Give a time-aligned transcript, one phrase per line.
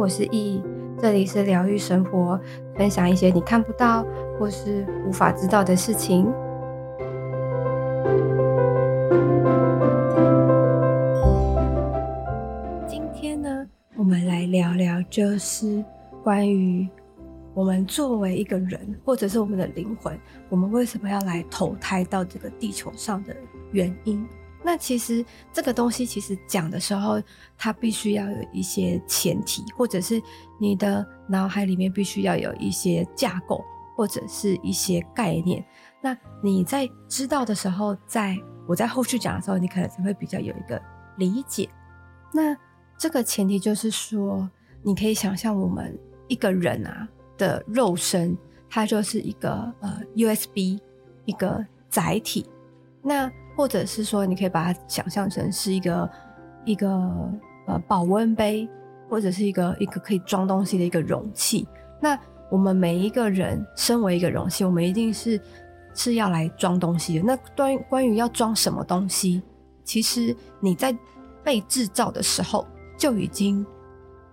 [0.00, 0.62] 我是易，
[0.98, 2.40] 这里是疗愈生活，
[2.74, 4.02] 分享一些你看不到
[4.38, 6.24] 或是无法知道的事情。
[12.88, 15.84] 今天呢，我们来聊聊，就是
[16.24, 16.88] 关于。
[17.52, 23.36] 我们作为一个人，或者是我们的灵魂，我们为什么要来投胎到这个地球上的
[23.72, 24.26] 原因？
[24.62, 27.20] 那其实这个东西，其实讲的时候，
[27.56, 30.20] 它必须要有一些前提，或者是
[30.58, 33.64] 你的脑海里面必须要有一些架构，
[33.96, 35.64] 或者是一些概念。
[36.02, 40.80] 那你在知道的时候，在我在后续讲的时候，你可能才会比较有一个
[41.16, 41.68] 理解。
[42.32, 42.56] 那
[42.98, 44.48] 这个前提就是说，
[44.82, 47.08] 你可以想象我们一个人啊。
[47.40, 48.36] 的肉身，
[48.68, 49.50] 它就是一个
[49.80, 50.78] 呃 USB
[51.24, 52.44] 一个载体，
[53.02, 56.10] 那或者是说，你可以把它想象成是一个
[56.64, 56.88] 一个
[57.66, 58.66] 呃保温杯，
[59.06, 61.68] 或者是一个一个可以装东西的一个容器。
[62.00, 62.18] 那
[62.50, 65.38] 我们每一个人身为一个容器，我们一定是
[65.92, 67.24] 是要来装东西的。
[67.26, 69.42] 那关关于要装什么东西，
[69.84, 70.96] 其实你在
[71.44, 72.66] 被制造的时候
[72.96, 73.66] 就已经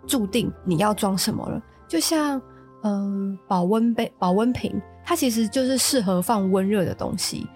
[0.07, 2.41] 注定你要装什么了，就像。
[2.83, 7.47] 嗯，保温杯、保温瓶，它其实就是适合放温热的东西，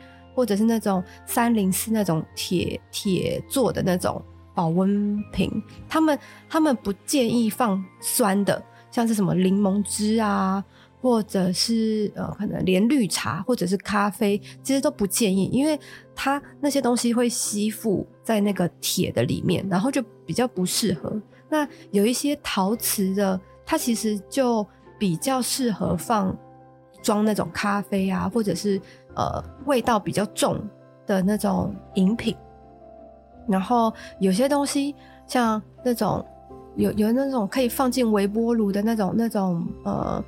[0.41, 4.19] 或者是那种三零四那种铁铁做的那种
[4.55, 5.61] 保温瓶。
[5.87, 6.17] 他们
[6.49, 10.63] 他们不建议放酸的，像是什么柠檬汁啊，
[10.99, 15.79] 或者是呃，可能连绿茶或者是咖啡，其实都不建议，因为
[16.15, 21.21] 它那些东西会吸附在那个铁的里面，然后就比较不适合。
[21.49, 24.65] 那有一些陶瓷的，它其实就。
[24.99, 26.37] 比较适合放
[27.01, 28.79] 装那种咖啡啊，或者是
[29.15, 30.59] 呃味道比较重
[31.05, 32.35] 的那种饮品。
[33.47, 34.95] 然后有些东西
[35.25, 36.25] 像那种
[36.75, 40.23] 有有那种可以放进微波炉的那种那种呃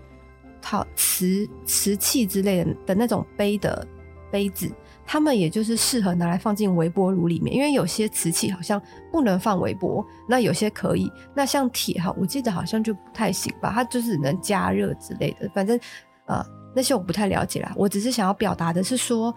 [0.62, 3.86] 陶瓷瓷器之类的的那种杯的
[4.32, 4.72] 杯子。
[5.06, 11.12] 他们也就是适合拿来放进微波炉里面，因为有些瓷器好像不能放微波，那有些可以。
[11.36, 15.50] 那像铁哈，我记得好像就不太行吧，它就是能加热之类的。
[15.54, 15.78] 反正
[16.26, 16.42] 呃
[16.74, 19.34] 那些我不太了解啦，我只是想要表达的是说，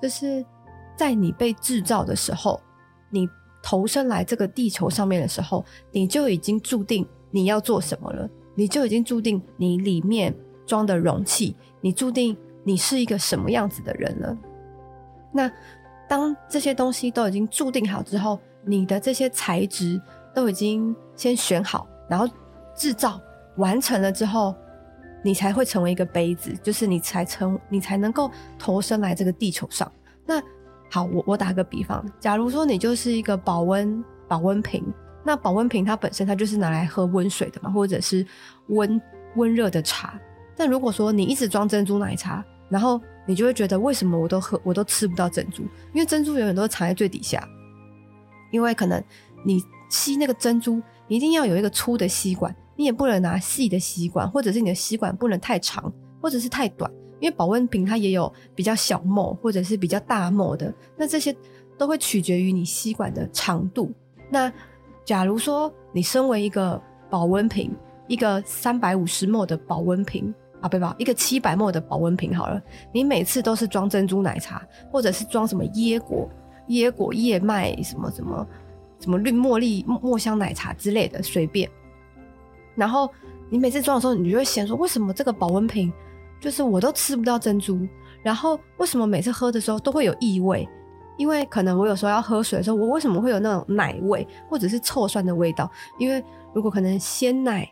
[0.00, 0.44] 就是
[0.96, 2.60] 在你被制造的时候，
[3.10, 3.28] 你
[3.62, 10.34] 投身来这个地球上面的时候，你就已经注定你要做什么了，你就已经注定你里面
[10.66, 14.36] 装的容器，你注定你是一个什么样子的人了。
[15.32, 15.50] 那
[16.08, 20.00] 当这些东西都已经注定好之后，你的这些材质
[20.34, 22.28] 都已经先选好，然后
[22.74, 23.20] 制造
[23.56, 24.54] 完成了之后，
[25.22, 29.90] 你才会成为一个杯子，就是你才成，你才能够投身来这个地球上。
[30.26, 30.42] 那
[30.90, 34.84] 好，我我打个比方，假如说你就是一个保温保温瓶，
[35.24, 38.26] 那保温瓶它本身它就是拿来喝温水的嘛，或者是
[38.68, 39.00] 温
[39.36, 40.20] 温热的茶。
[40.56, 45.62] 但如果说你一直装珍珠奶茶，然后你就会觉得，为什么我都喝，我都吃不到珍珠？
[45.92, 47.46] 因为珍珠永远都藏在最底下。
[48.50, 49.02] 因为可能
[49.46, 56.90] 你吸那个珍珠，你一定要有一个粗的吸管，你也不能拿细的吸管，或者是你的吸管不能太长，或者是太短。
[57.20, 61.32] 因为保温瓶它也有比较小沫，或者是比较大沫的，那这些
[61.78, 63.92] 都会取决于你吸管的长度。
[64.28, 64.52] 那
[65.04, 67.70] 假如说你身为一个保温瓶，
[68.08, 70.34] 一个三百五十沫的保温瓶。
[70.60, 72.60] 啊，不不，一个七百 ml 的保温瓶好了，
[72.92, 76.28] 你每次都是装珍珠奶茶，或者是装什么椰果、
[76.68, 78.46] 椰果燕麦什么什么
[79.00, 81.68] 什么绿茉莉茉香奶茶之类的，随便。
[82.74, 83.08] 然后
[83.48, 85.92] 你每次装的时候，你就会嫌说，为什么这个保温瓶
[86.40, 87.78] 就是我都吃不到珍珠？
[88.22, 90.68] 然后为什么每次喝的时候都会有异味？
[91.16, 95.70] 因为可能我有时候要喝水的时候，我为什么会有那种奶味或者是臭酸的味道？
[95.98, 96.24] 因为
[96.54, 97.70] 如果可能鲜奶。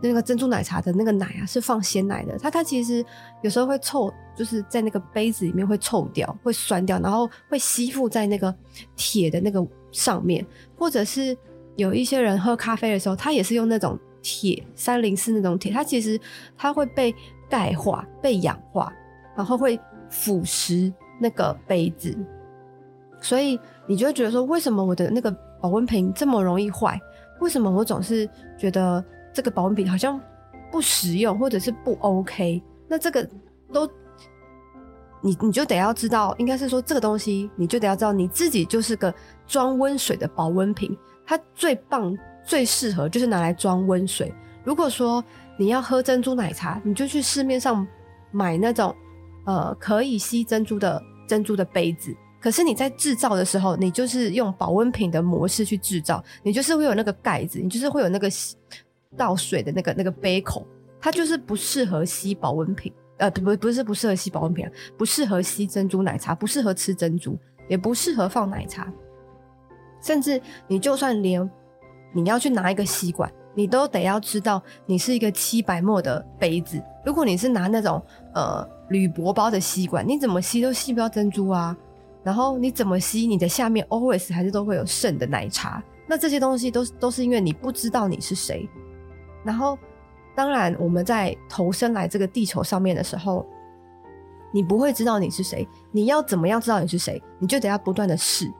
[0.00, 3.04] 那个珍珠奶茶的那个奶啊，是放鲜奶的，它它其实
[3.42, 8.54] 有时候会臭，就是在那个杯子里面会臭掉，会酸掉，然后会吸附在那个
[8.94, 10.46] 铁的那个上面，
[10.76, 11.36] 或者是
[11.74, 16.20] 有一些人喝咖啡的时候，他也是用那种铁三零四那种铁，它其实
[16.56, 17.14] 它会被
[17.48, 18.92] 钙化、被氧化，
[19.36, 19.78] 然后会
[20.10, 22.16] 腐蚀那个杯子。
[23.20, 25.30] 所以你就会觉得说，为什么我的那个
[25.60, 27.00] 保温瓶这么容易坏？
[27.40, 30.20] 为什么我总是觉得这个保温瓶好像
[30.70, 32.62] 不实用，或者是不 OK？
[32.86, 33.28] 那这个
[33.72, 33.86] 都，
[35.20, 39.12] 你你就得要知道，应该是说这个东西，你就得要知道你自己就是个
[39.46, 42.16] 装温水的保温瓶，它最棒、
[42.48, 44.32] 最适合就是拿来装温水。
[44.64, 45.22] 如果说
[45.58, 47.86] 你要喝珍珠奶茶，你就去市面上
[48.30, 48.94] 买那种
[49.44, 52.16] 呃可以吸珍珠的珍珠的杯子。
[52.40, 58.30] 可是你在制造的时候，你就是用保温瓶的模式去制造，你就是会有那个盖子，你就是会有那个
[59.14, 60.66] 倒水的那个那个杯口，
[61.00, 67.36] 它就是不适合吸保温瓶，呃，不不是不适合吸保温瓶，不适合吸珍珠奶茶，不适合吃珍珠，
[67.68, 68.90] 也不适合放奶茶，
[70.00, 71.50] 甚至你就算连
[72.12, 78.02] 你要去拿一个吸管，你都得要知道你是一个 700ml 的杯子，如果你是拿那种
[78.34, 81.76] 呃铝箔包的吸管，你怎么吸都吸不到珍珠啊。
[82.24, 85.82] 然后你怎么吸，你的下面 always 还是都会有剩的奶茶。
[86.06, 88.68] 那这些东西都都是因为你不知道你是谁。
[89.44, 89.78] 然后，
[90.34, 93.46] 当然我们在投身来这个地球上面的时候，
[94.52, 95.66] 你不会知道你是谁。
[95.92, 97.22] 你要怎么样知道你是谁？
[97.38, 98.52] 你就得要不断的试。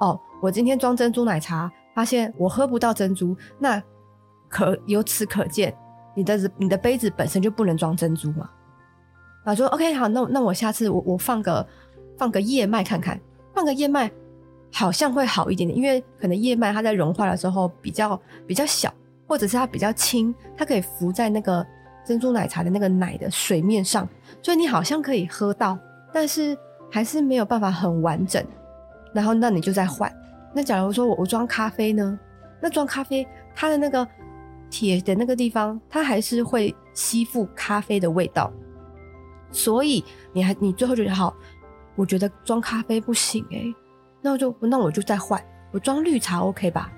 [0.00, 3.82] 哦，我今天装珍珠奶茶，发现我喝不到珍珠，那
[4.48, 5.76] 可由此可见，
[6.14, 8.48] 你的你的杯子本身就不能装珍珠嘛。
[9.44, 11.66] 啊，说 OK 好，那那我下次我我放个。
[12.18, 13.20] 放个燕麦看看，
[13.52, 14.10] 放个燕麦
[14.72, 18.90] 好像会好一点点，因为可能燕麦它在融化的时候比较比较小，
[19.28, 21.62] 或者是它比较轻，它可以浮在那个
[22.06, 24.08] 珍珠奶茶的那个奶的水面上，
[24.40, 25.78] 所以你好像可以喝到，
[26.10, 26.56] 但是
[26.90, 28.42] 还是没有办法很完整。
[29.12, 30.10] 然后那你就再换。
[30.56, 32.18] 那假如说我我装咖啡呢？
[32.62, 34.08] 那装咖啡它的那个
[34.70, 38.50] 铁的那个地方，它还是会吸附咖啡的味道，
[39.52, 41.36] 所以你还你最后觉得好。
[41.94, 43.74] 我觉得装咖啡不行诶、欸，
[44.22, 45.38] 那我就那我就再换，
[45.72, 46.90] 我装绿茶 OK 吧？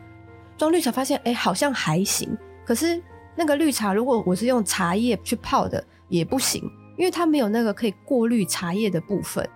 [0.56, 2.31] 装绿茶发现诶、欸，好像还行，
[2.64, 3.02] 可是
[3.34, 6.62] 那个绿茶如果我是用茶叶去泡的也不行，
[6.96, 9.49] 因为它没有那个可以过滤茶叶的部分。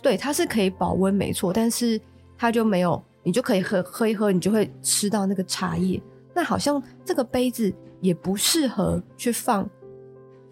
[0.00, 2.00] 对，它是可以保温没错，但是
[2.38, 6.00] 它就没有，你就可以喝喝一喝，你就会吃到那个茶叶。
[6.32, 9.68] 那好像这个杯子也不适合去放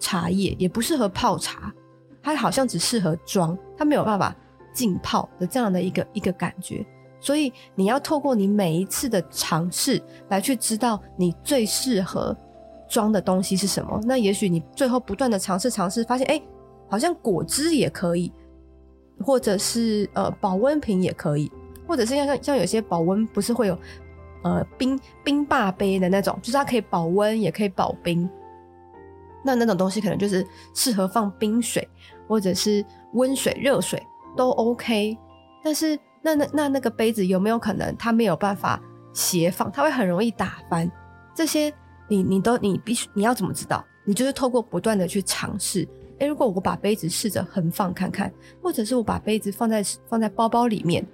[0.00, 1.72] 茶叶，也不适合泡茶。
[2.20, 4.34] 它好像只适合装，它没有办法
[4.72, 6.84] 浸泡的这样的一个一个感觉，
[7.20, 12.36] 所以你要透过你每一次的尝试来去知道你最适合
[12.88, 14.00] 装的东西是什么。
[14.02, 16.42] 那也许你最后不断的尝试尝试，发现哎，
[16.88, 18.32] 好像果汁也可以，
[19.20, 21.52] 或者是呃保温瓶也可以，
[21.86, 23.78] 或者是像像像有些保温不是会有
[24.42, 28.28] 呃冰冰霸杯的那种，就是它可以保温也可以保冰。
[29.44, 31.86] 那那种东西可能就是适合放冰水，
[32.26, 34.02] 或者是温水、热水
[34.36, 35.16] 都 OK。
[35.62, 38.80] 但是那那那那个杯子有没有可能它没有办法
[39.12, 40.90] 斜放，它会很容易打翻？
[41.34, 41.72] 这些
[42.08, 43.84] 你你都你必须你要怎么知道？
[44.06, 45.86] 你就是透过不断的去尝试。
[46.20, 48.32] 诶，如果我把杯子试着横放看看，
[48.62, 51.04] 或者是我把杯子放在放在包包里面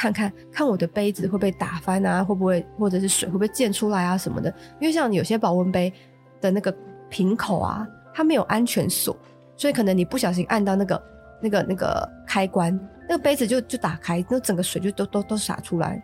[0.00, 2.24] 看看，看我的杯子会不会打翻啊？
[2.24, 4.48] 会不会或者是水会不会溅出来啊什么的？
[4.80, 5.92] 因为像有些保温杯
[6.40, 6.74] 的那个。
[7.12, 9.16] 瓶口啊，它没有安全锁，
[9.56, 11.02] 所以可能你不小心按到那个、
[11.42, 12.72] 那个、那个开关，
[13.08, 16.00] 那个杯子就就打开，那整个水就都都都洒出来。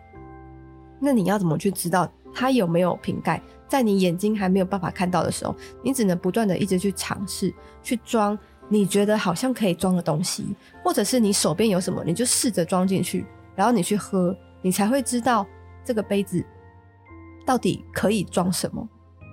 [0.99, 3.41] 那你要怎么去知道它有没有瓶盖？
[3.69, 8.37] 在你眼睛还没有办法看到的时候，你只能不断的一直去尝试去装
[8.67, 13.25] 你觉得好像可以装的东西，或者是你手边有什么，你就试着装进去，
[13.57, 15.45] 然后你去喝，你才会知道
[15.83, 16.41] 这个杯子
[17.45, 18.87] 到底可以装什么。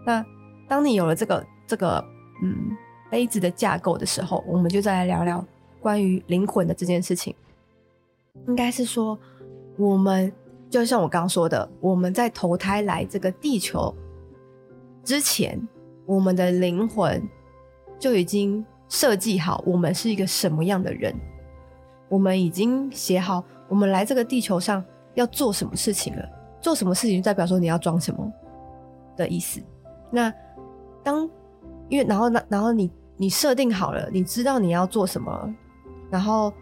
[0.05, 0.27] 那
[0.69, 1.47] 当你有了这个。
[1.67, 2.05] 这个
[2.43, 2.77] 嗯
[3.11, 5.43] 杯子的架构的时候，我们就再来聊聊
[5.81, 7.35] 关于灵魂的这件事情。
[8.47, 9.19] 应该是说，
[9.79, 10.31] 我们
[10.69, 13.95] 就像我刚刚说的，我们在投胎来这个地球
[15.03, 15.59] 之前，
[16.05, 17.27] 我们的灵魂
[17.99, 21.19] 就已经设计好我们是一个什么样的人，
[22.11, 26.29] 我们已经写好我们来这个地球上要做什么事情了。
[26.61, 28.33] 做什么事情就代表说你要装什么
[29.17, 29.63] 的意思。
[30.11, 30.33] 那
[31.03, 31.29] 当
[31.89, 35.55] 因为然后那然后你你设定好了，你知道你要做什么，
[36.11, 36.53] 然后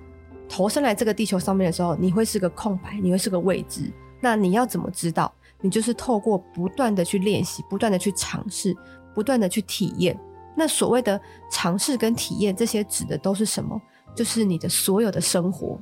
[0.49, 3.93] 投身来这个地球上面的时候，你会是个空白，你会是个未知。
[4.21, 5.33] 那你要怎么知道？
[5.61, 8.77] 你就是透过不断的去练习，不断的去尝试，
[9.15, 10.19] 不断的去体验。
[10.57, 13.81] 那所谓的尝试跟体验，这些指的都是什么？
[14.15, 15.79] 就是你的所有的生活，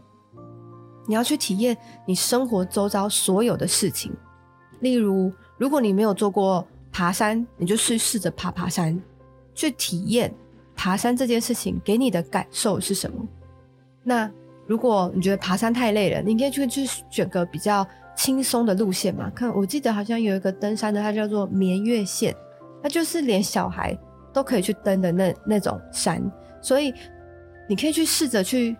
[1.11, 1.77] 你要去体验
[2.07, 4.13] 你生活周遭所有的事情。
[4.79, 8.97] 例如，如果你没有做过爬山，你就去试着爬爬山。
[9.53, 10.33] 去体验
[10.77, 13.27] 爬山这件事情给你的感受是什么？
[14.05, 14.31] 那
[14.69, 17.85] 如果你觉得爬山太累了，你可以去去选个比较
[18.17, 19.29] 轻松的路线嘛。
[19.35, 22.33] 看，我记得好像有一个登山的，它叫做绵月线，
[22.81, 23.99] 它就是连小孩
[24.33, 26.23] 都可以去登的那那种山，
[26.63, 26.95] 所以
[27.69, 28.77] 你可以去试着去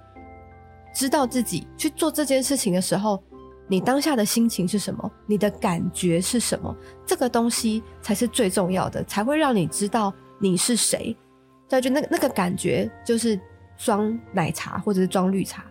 [0.93, 3.23] 知道自己去做这件事情的时候，
[3.69, 6.75] 你当下的心情是什么，你的感觉是什么，
[7.07, 11.17] 这个东西才是最重要的，才会让你知道你是谁。
[11.69, 13.41] 再就那个那个感觉，就是
[13.79, 15.65] 装奶茶或者是装绿茶，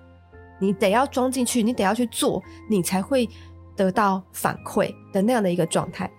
[0.60, 3.30] 你得要装进去，你得要去做，你才会
[3.76, 6.10] 得到反馈的那样的一个状态。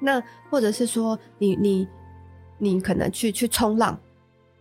[0.00, 1.88] 那或者是说你，你
[2.58, 3.98] 你你可能去去冲浪，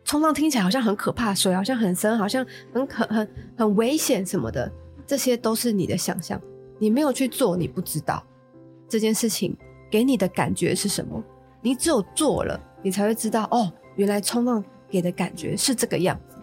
[0.09, 4.67] 冲浪听起来好像很可怕，水好像很深，好像很可很很危险什么的，
[5.05, 6.41] 这些都是你的想象。
[6.79, 8.23] 你没有去做，你不知道
[8.87, 9.55] 这件事情
[9.87, 11.23] 给你的感觉是什么。
[11.61, 13.71] 你只有做了，你才会知道哦。
[13.97, 16.37] 原来冲浪给的感觉是这个样子，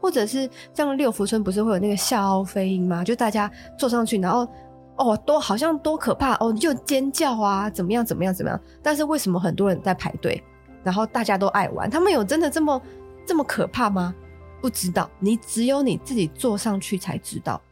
[0.00, 3.04] 或者是像六福村不是会有那个笑傲飞鹰吗？
[3.04, 4.48] 就大家坐上去，然后
[4.96, 8.58] 哦，都好像多可怕哦，就尖叫啊，怎么样怎么样怎么样？
[8.82, 10.42] 但是为什么很多人在排队，
[10.82, 11.90] 然后大家都爱玩？
[11.90, 12.80] 他们有真的这么
[13.30, 14.12] 这么可怕吗？
[14.60, 17.62] 不知道，你只有你自己坐上去才知道，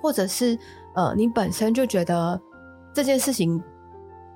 [0.00, 0.56] 或者是
[0.94, 2.40] 呃，你本身就觉得
[2.92, 3.60] 这件事情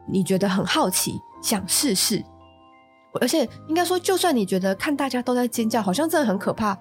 [0.08, 2.20] 你觉得很好奇，想试试。
[3.20, 6.76] 而且应该说，就算你觉得看大家都在尖叫，好像真的很可怕，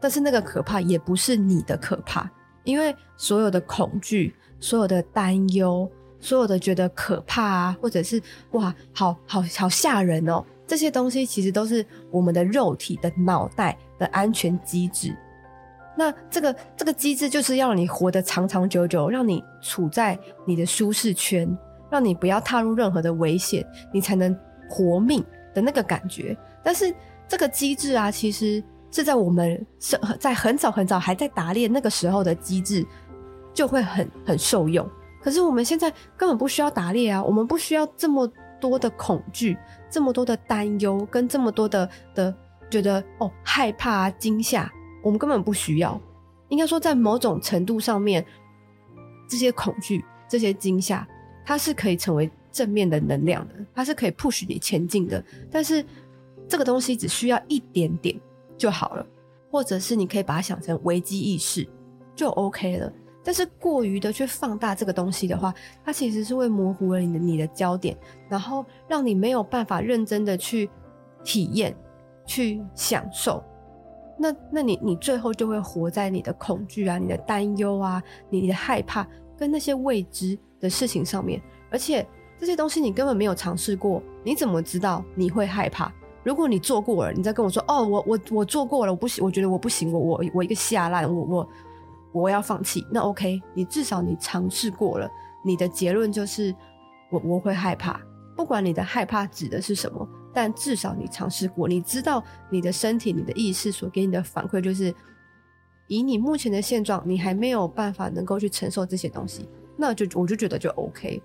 [0.00, 2.28] 但是那个可怕也不是你的可怕，
[2.64, 5.88] 因为所有的恐惧、所有的担忧、
[6.18, 15.16] 所有的觉得可怕啊，或者是哇，好好好吓人哦，这些东西其实都是我们的肉体的脑袋的安全机制。
[15.96, 21.48] 那这个这个机制就是要你活得长长久久，让你处在你的舒适圈，
[21.90, 24.36] 让你不要踏入任何的危险，你才能
[24.68, 25.24] 活命。
[25.54, 26.92] 的那个感觉，但是
[27.28, 32.84] 这个机制啊，其实是在我们是在很早很早还在打猎那个时候的机制，
[33.52, 34.84] 就会很很受用。
[35.22, 38.28] 可是我们现在根本不需要打猎啊，我们不需要这么
[38.60, 39.56] 多的恐惧，
[39.94, 42.34] 这么多的担忧，跟这么多的的
[42.68, 44.68] 觉得哦害怕啊惊吓，
[45.04, 46.00] 我们根本不需要。
[46.48, 48.26] 应该说，在某种程度上面，
[49.28, 51.06] 这些恐惧、这些惊吓，
[51.46, 52.28] 它是可以成为。
[52.54, 55.20] 正面的能量的，它是可以 push 你前进的，
[55.50, 55.84] 但是
[56.48, 58.14] 这个东西只需要一点点
[58.56, 59.04] 就好了，
[59.50, 61.68] 或者是你可以把它想成危机意识
[62.14, 62.92] 就 OK 了。
[63.24, 65.52] 但是过于的去放大这个东西的话，
[65.84, 67.96] 它其实是会模糊了你的你的焦点，
[68.28, 70.70] 然后让你没有办法认真的去
[71.24, 71.74] 体验、
[72.26, 73.42] 去享受。
[74.18, 79.04] 那那你你最后就会活在你的恐惧啊、你的担忧啊、你的害怕
[79.36, 82.06] 跟那些未知的事情上面，而且。
[82.36, 85.90] 这些东西你根本没有尝试过，你怎么知道你会害怕？
[86.24, 91.48] 如果你做过了，你再跟我说哦，我我我做过了，我不行，我觉得我不行，我我我一个下烂，我我
[92.14, 92.86] 我要放弃。
[92.90, 95.10] 那 OK，你至少你尝试过了，
[95.44, 96.54] 你的结论就是
[97.10, 98.00] 我我会害怕。
[98.36, 104.94] 不管你的害怕指的是什么，但至少你尝试过，你知道你的身体、你的意识所给你的反馈就是，
[105.86, 111.22] 以你目前的现状，你还没有办法能够去承受这些东西，那就我就觉得就 OK。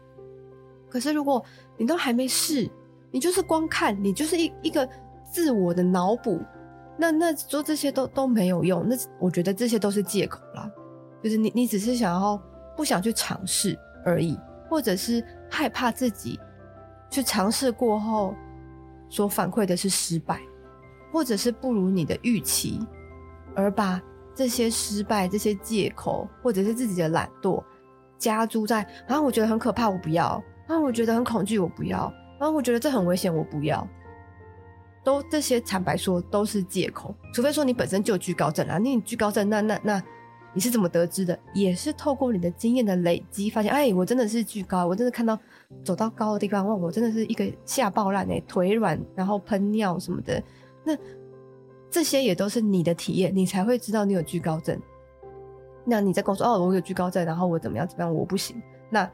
[0.87, 1.43] 可是，如果
[1.77, 2.69] 你都还没试，
[3.09, 4.87] 你就是光看，你就是一一个
[5.31, 6.39] 自我的脑补，
[6.95, 8.87] 那那做这些都都没有用。
[8.87, 10.71] 那我觉得这些都是借口啦，
[11.23, 12.41] 就是你你只是想要
[12.75, 16.39] 不想去尝试而已，或者是害怕自己
[17.09, 18.33] 去尝试过后
[19.09, 20.39] 所反馈的是失败，
[21.11, 22.79] 或者是不如你的预期，
[23.55, 24.01] 而把
[24.33, 27.61] 这些失败、这些借口，或者是自己的懒惰
[28.17, 30.41] 加诸在，啊，我觉得很可怕，我不要。
[30.67, 32.13] 啊，我觉得很恐惧，我不要。
[32.39, 33.85] 啊，我觉得这很危险，我不要。
[35.03, 37.15] 都这些，坦白说都是借口。
[37.33, 40.03] 除非说你本身就有惧高症啊，你惧高症，那那那
[40.53, 41.37] 你是怎么得知的？
[41.53, 45.37] 也是透过你的经验的累积，发现，哎，我真的是巨高，我真的看到
[45.83, 50.41] 走到高的地方，哇，我真的是一个吓爆烂哎，腿软，然后喷尿什么的。
[50.83, 50.97] 那
[51.91, 54.79] 这些也都是你的体验，你才会知道你有巨高症。
[55.85, 58.61] 那你在跟我说，哦，我有巨高症，然后我怎么样怎么样，我不行。
[58.89, 59.09] 那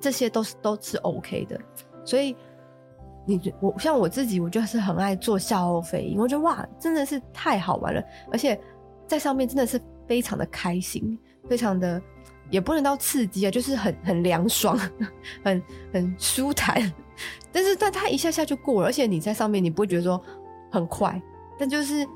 [0.00, 1.60] 这些都是都是 OK 的，
[2.04, 2.34] 所以
[3.26, 8.58] 你我像我自己，我就是很爱做笑傲飞鹰，我觉得哇，真的是太好玩了，而且
[9.06, 11.18] 在上面真的是非常的开心，
[11.48, 12.00] 非常的
[12.50, 14.78] 也不能到刺激啊，就是很很凉爽，
[15.42, 16.92] 很很舒坦。
[17.52, 20.20] 但是但它一下下就过了，而且你在上面你不会觉得说
[20.70, 21.20] 很快，
[21.58, 22.06] 但就是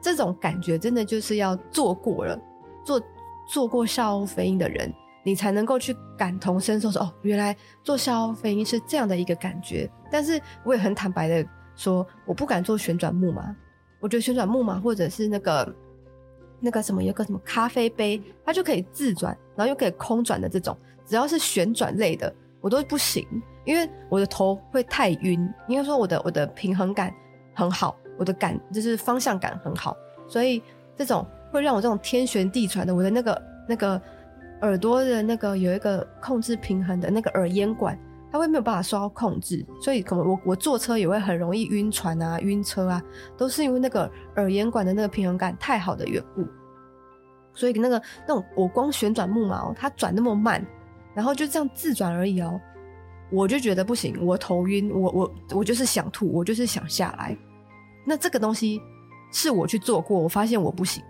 [0.00, 2.40] 这种感觉真的就是要做过了，
[2.84, 3.02] 做
[3.48, 4.92] 做过笑傲飞鹰的人。
[5.22, 9.90] 你才能够去感同身受说，哦，原来做笑傲飞鹰是这样的一个感觉。
[10.08, 13.52] 但是我也很坦白的说，我不敢做旋转木马。
[13.98, 15.74] 我觉得旋转木马或者是那个
[16.60, 23.26] 那个什么有个什么咖啡杯，它就可以自转，然后又可以空转的这种，只要是旋转类的，我都不行，
[23.64, 25.52] 因为我的头会太晕。
[25.68, 27.12] 应该说我的我的平衡感
[27.54, 29.96] 很好，我的感就是方向感很好，
[30.26, 30.62] 所以
[30.96, 34.00] 这种会让我这种天旋地转的，我的那个那个
[34.62, 37.98] 耳朵的那个有一个控制平衡的那个耳咽管。
[38.30, 43.02] 他会没有办法受到控制，所以可能我我坐车也会很容易晕船啊、晕车啊，
[43.36, 46.44] 都是因为那个耳咽管的那个平衡感太好的缘故。
[47.54, 50.62] 所以那个那种我光旋转木马，哦它转那么慢，
[51.14, 52.60] 然后就这样自转而已哦，
[53.30, 57.34] 我就觉得不行，我头晕，我我我就是想吐，我就是想下来。
[58.04, 58.80] 那这个东西
[59.32, 61.02] 是我去做过，我发现我不行，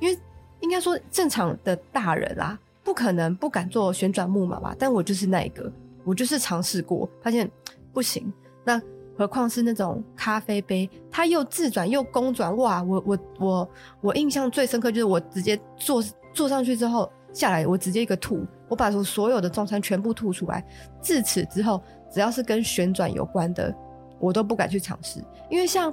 [0.00, 0.16] 因为
[0.60, 4.76] 应该说正常的大人啦，不可能不敢坐旋转木马吧？
[4.78, 5.72] 但我就是那一个。
[6.08, 7.50] 我就是尝试过，发现
[7.92, 8.32] 不行。
[8.64, 8.80] 那
[9.14, 12.82] 何况是那种咖啡杯，它又自转又公转，哇！
[12.82, 20.64] 我我我我印象最深刻就是我直接坐坐上去之后下来，我直接一个吐，我把我所有的中餐全部吐出来。
[21.02, 23.74] 自此之后，只要是跟旋转有关的，
[24.18, 25.22] 我都不敢去尝试。
[25.50, 25.92] 因为像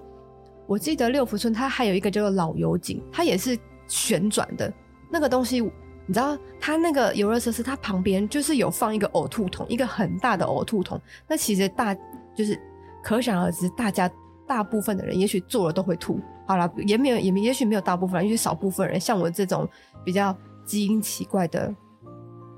[0.66, 4.72] 我记得六福村，它还有一个叫做老油井，它也是旋转的
[5.12, 5.70] 那个东西。
[6.08, 11.02] 你知道，他那个游乐设施，它旁边就是有放一个呕吐桶，一个很大的呕吐桶。
[11.28, 11.96] 那其实大
[12.36, 12.60] 就是
[13.04, 14.10] 可想而知，大家
[14.46, 16.20] 大部分的人也许做了都会吐。
[16.48, 19.68] 好了，也没有，也，也许没有大部分人，也许少部分人，像我这种
[20.04, 21.74] 比较基因奇怪的，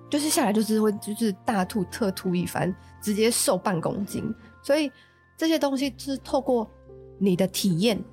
[0.09, 4.33] 就是下来就是会就是大吐特吐一番，直接瘦半公斤。
[4.61, 4.91] 所以
[5.37, 6.69] 这些东西是透过
[7.17, 8.03] 你的体验，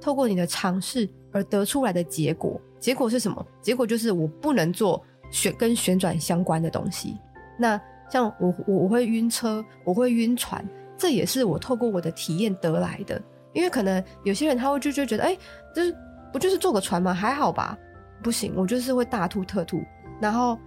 [0.00, 2.60] 透过你的尝试而得出来的结果。
[2.78, 3.46] 结果是什么？
[3.60, 7.18] 结果就是我不能做旋跟旋转相关的东西。
[7.58, 7.78] 那
[8.10, 13.20] 像我我我会晕车，我会晕船，这也是我透过我的体验得来的。
[13.52, 15.36] 因为可能有些人他会就就觉得，哎，
[15.74, 15.94] 就是
[16.32, 17.12] 不就是坐个船吗？
[17.12, 17.76] 还好吧？
[18.22, 19.82] 不行，我就是会大吐特吐。
[20.20, 20.58] 然后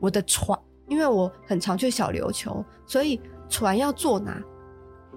[0.00, 4.42] 我的船，因为我很常去小琉球，所以船要坐哪，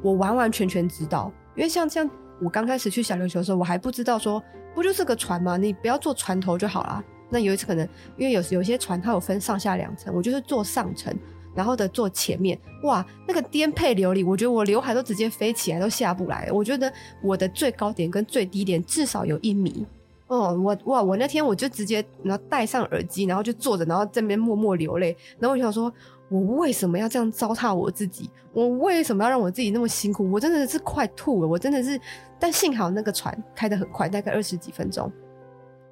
[0.02, 1.32] 我完完全全知道。
[1.56, 2.10] 因为像像。
[2.42, 4.44] 我刚开始去小琉球的时候，我还不知道说，
[4.74, 5.58] 不就是个船吗？
[5.58, 7.04] 你不要坐船头就好啦。
[7.30, 11.14] 那有一次可能，因为有有些船它有分上下两层，我就是坐上层，
[11.56, 12.60] 然后的坐前面。
[12.84, 16.50] 哇，那个颠沛流离，我觉得我刘海都直接飞起来，都下不来。
[16.52, 16.92] 我觉得
[17.24, 19.86] 我的最高点跟最低点至少有一米。
[20.28, 25.16] 哦，我哇，我那天我就直接然后戴上耳机，然后就坐着，然后在那边默默流泪。
[25.40, 25.92] 然后我就想说。
[26.28, 28.30] 我为什么要这样糟蹋我自己？
[28.52, 30.30] 我为什么要让我自己那么辛苦？
[30.32, 32.00] 我真的是快吐了，我真的是。
[32.40, 35.12] 但幸好那个船开得很快，大概二十几分钟，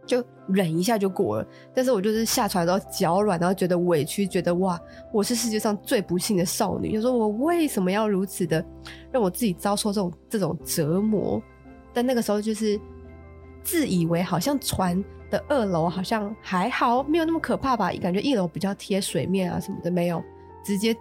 [0.06, 1.48] 就忍一下就过了。
[1.74, 4.80] 但是我就是下船然后脚软，然后觉得委屈，觉得哇，
[5.12, 6.93] 我是世界上最不幸的少女。
[6.93, 8.65] 就说我为什么要如此的
[9.12, 11.41] 让我自己遭受这种这种折磨？
[11.93, 12.80] 但那个时候就是
[13.63, 15.04] 自以为好像船。
[15.34, 17.91] 的二楼好像还好，没有那么可怕吧？
[18.00, 20.24] 感觉一楼比较贴水面啊什么的，没有，
[20.63, 20.96] 直接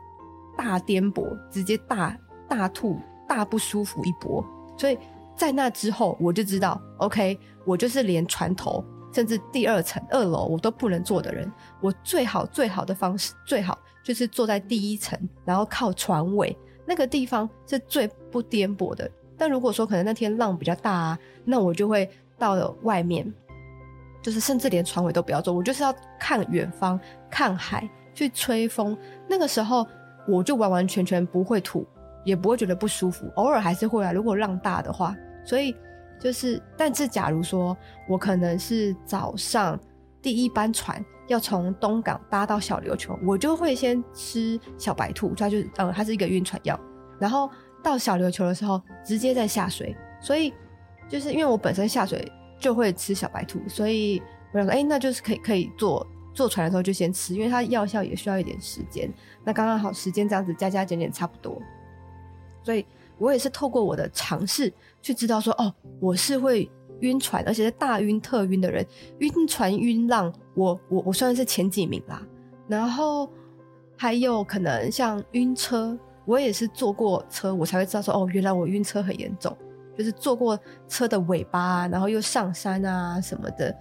[0.56, 2.18] 大颠簸，直接大
[2.48, 4.42] 大吐，大不舒服一波。
[4.78, 4.98] 所以
[5.36, 11.52] 在那之后，我就知道，OK，我就是连船头，甚至第二层二楼我都不能坐的人。
[11.82, 19.10] 我最好最好的方式，最好就是坐在第一层，然后靠船尾那个地方是最不颠簸的。
[19.36, 23.30] 但如果说可能那天浪比较大啊，那我就会到了外面。
[24.22, 28.96] 就是甚至连船尾都不要坐，我就是要看远方，看海，去吹风。
[29.28, 29.84] 那个时候
[30.28, 31.84] 我就完完全全不会吐，
[32.24, 34.12] 也不会觉得不舒服，偶尔还是会啊。
[34.12, 35.74] 如果浪大的话，所以
[36.20, 37.76] 就是，但是假如说
[38.08, 39.78] 我可能是早上
[40.22, 46.78] 第一班船要从东港搭到小琉球，我就会先吃小白兔，它就是呃，它是一个晕船药，
[47.18, 47.50] 然后
[47.82, 49.96] 到小琉球的时候直接再下水。
[50.20, 50.54] 所以
[51.08, 52.30] 就是因为我本身下水。
[52.62, 54.22] 就会吃小白兔，所以
[54.52, 59.12] 我想说，哎、那就是可以可以坐坐船的时候就先吃，因为它药效也需要一点时间。
[59.44, 61.60] 那刚刚好时间这样子加加减减差不多，
[62.62, 62.86] 所以
[63.18, 64.72] 我也是透过我的尝试
[65.02, 66.70] 去知道说，哦，我是会
[67.00, 68.86] 晕船，而且是大晕特晕的人，
[69.18, 72.22] 晕船晕浪，我我我算是前几名啦。
[72.68, 73.28] 然后
[73.96, 79.54] 还有可能像晕车，我也是坐过车，我才会知道说，哦，原来我晕车很严重。
[79.96, 83.74] 就是坐过车的尾巴，然后又上山啊什么的，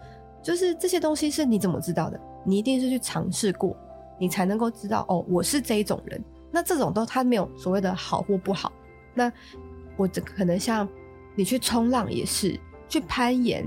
[0.43, 2.19] 就是这些东西是你怎么知道的？
[2.43, 3.75] 你一定是去尝试过，
[4.19, 6.23] 你才能够知道哦，我是这一种人。
[6.51, 8.71] 那这种都他没有所谓的好或不好。
[9.13, 9.31] 那
[9.95, 10.87] 我可能像
[11.35, 13.63] 你去冲浪也是，去攀岩，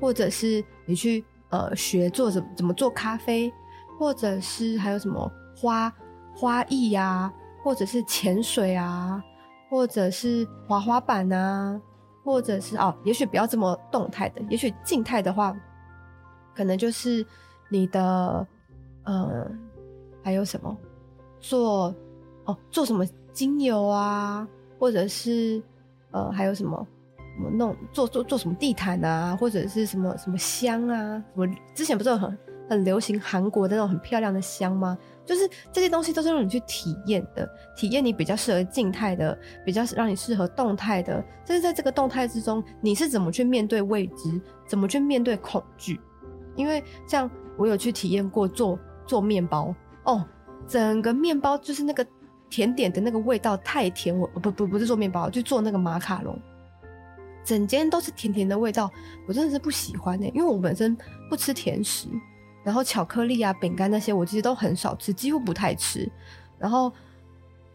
[0.00, 3.52] 或者是你去呃学做怎么怎么做咖啡，
[3.98, 5.92] 或者是还有什么花
[6.36, 7.32] 花艺呀、啊，
[7.64, 9.20] 或者是潜水啊，
[9.68, 11.80] 或者是滑滑板啊。
[12.24, 15.56] 或者是哦，也许不要这么动态的，也许静态的话，
[16.54, 17.24] 可能就是
[17.70, 18.46] 你的
[19.04, 19.50] 呃，
[20.22, 20.76] 还有什么
[21.40, 21.94] 做
[22.44, 23.02] 哦，做什么
[23.32, 24.46] 精油啊，
[24.78, 25.62] 或者是
[26.10, 26.86] 呃，还有什么
[27.34, 34.98] 什么弄做做做什么地毯啊，或者是什么什么香啊，什么之前不是很很流行韩国的那种很漂亮的香吗？
[35.28, 41.22] 就是这些东西都是让你去体验的，体验你比较适合静态的，比较让你适合动态的。
[41.44, 46.00] 就是在这个动态之中，你是怎么去面对未知，怎么去面对恐惧？
[46.56, 50.24] 因为像我有去体验过做做面包哦，
[50.66, 52.06] 整个面包就是那个
[52.48, 56.40] 甜点的那个味道太甜，我不不不是做面包，就做那个马卡龙，
[57.44, 58.90] 整间都是甜甜的味道，
[59.26, 60.96] 我真的是不喜欢呢、因为我本身
[61.28, 62.08] 不吃甜食。
[62.64, 66.10] 然后巧克力啊、饼干那些，我其实都很少吃，几乎不太吃。
[66.58, 66.92] 然后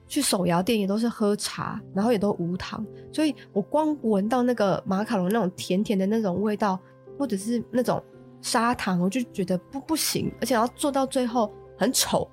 [0.07, 2.85] 去手摇店也都是喝茶，然后也都无糖。
[3.11, 6.77] 所以我光闻到那个马卡龙那种甜甜的那种味道，
[7.17, 8.03] 或者是那种
[8.41, 10.31] 砂糖，我就觉得不不行。
[10.39, 12.29] 而且要做到最后很丑，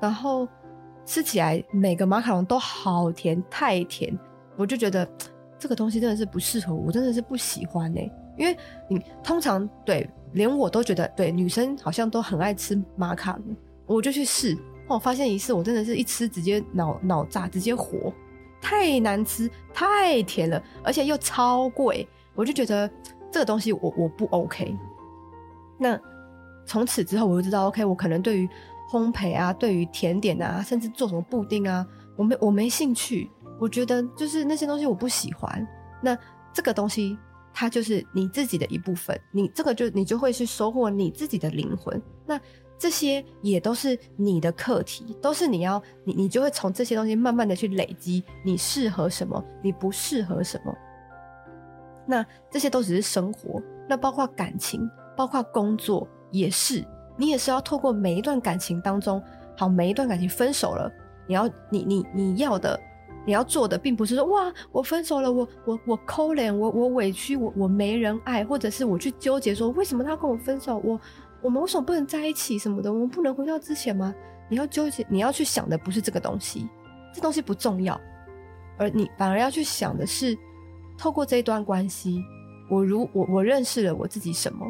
[0.00, 0.46] 然后
[1.04, 4.16] 吃起来每个马卡龙都好甜，太甜，
[4.56, 5.08] 我就觉得
[5.58, 8.00] 这个东西真的是不适合我，真的是不喜欢呢、
[8.36, 8.56] 因为
[8.88, 10.08] 你通常对。
[10.34, 14.56] 连我都觉得，对女生好像都很爱吃马卡龙，我就去试，
[14.88, 18.12] 我发现一次，我真的是一吃直接脑脑炸，直接火，
[18.60, 22.90] 太难吃，太甜了，而且又超贵，我就觉得
[23.30, 24.76] 这个东西我我不 OK。
[25.78, 25.98] 那
[26.66, 28.48] 从此之后，我就知道 OK，我可能对于
[28.90, 35.66] 烘焙啊，对于甜点啊，甚至做什么布丁啊，我没我没兴趣，我觉得就是那些东西我不喜欢。
[36.02, 36.16] 那
[36.52, 37.16] 这个东西。
[37.54, 42.02] 它就是你自己的一部分，你这个就你就会去收获你自己的灵魂。
[42.26, 42.38] 那
[42.76, 50.74] 这些也都是你的课题，都是你要你你就会从这些东西慢慢的去累积，你适合什么，你不适合什么。
[52.04, 56.84] 那这些都只是生活，那包括感情，包括工作也是，
[57.16, 59.22] 你也是要透过每一段感情当中，
[59.56, 60.92] 好，每一段感情分手了，
[61.28, 62.78] 你要你你你要的。
[63.26, 71.00] 你要做的并不是说哇，我分手了，我我我抠脸，我我委屈，我我没人爱，或者是我去纠结说为什么他跟我分手，我
[71.40, 74.14] 我们为什么不能在一起什么的，我们不能回到之前吗？
[74.48, 76.68] 你要纠结，你要去想的不是这个东西，
[77.14, 77.98] 这东西不重要，
[78.76, 80.36] 而你反而要去想的是，
[80.98, 82.22] 透过这一段关系，
[82.70, 84.66] 我如我我认识了我自己什么，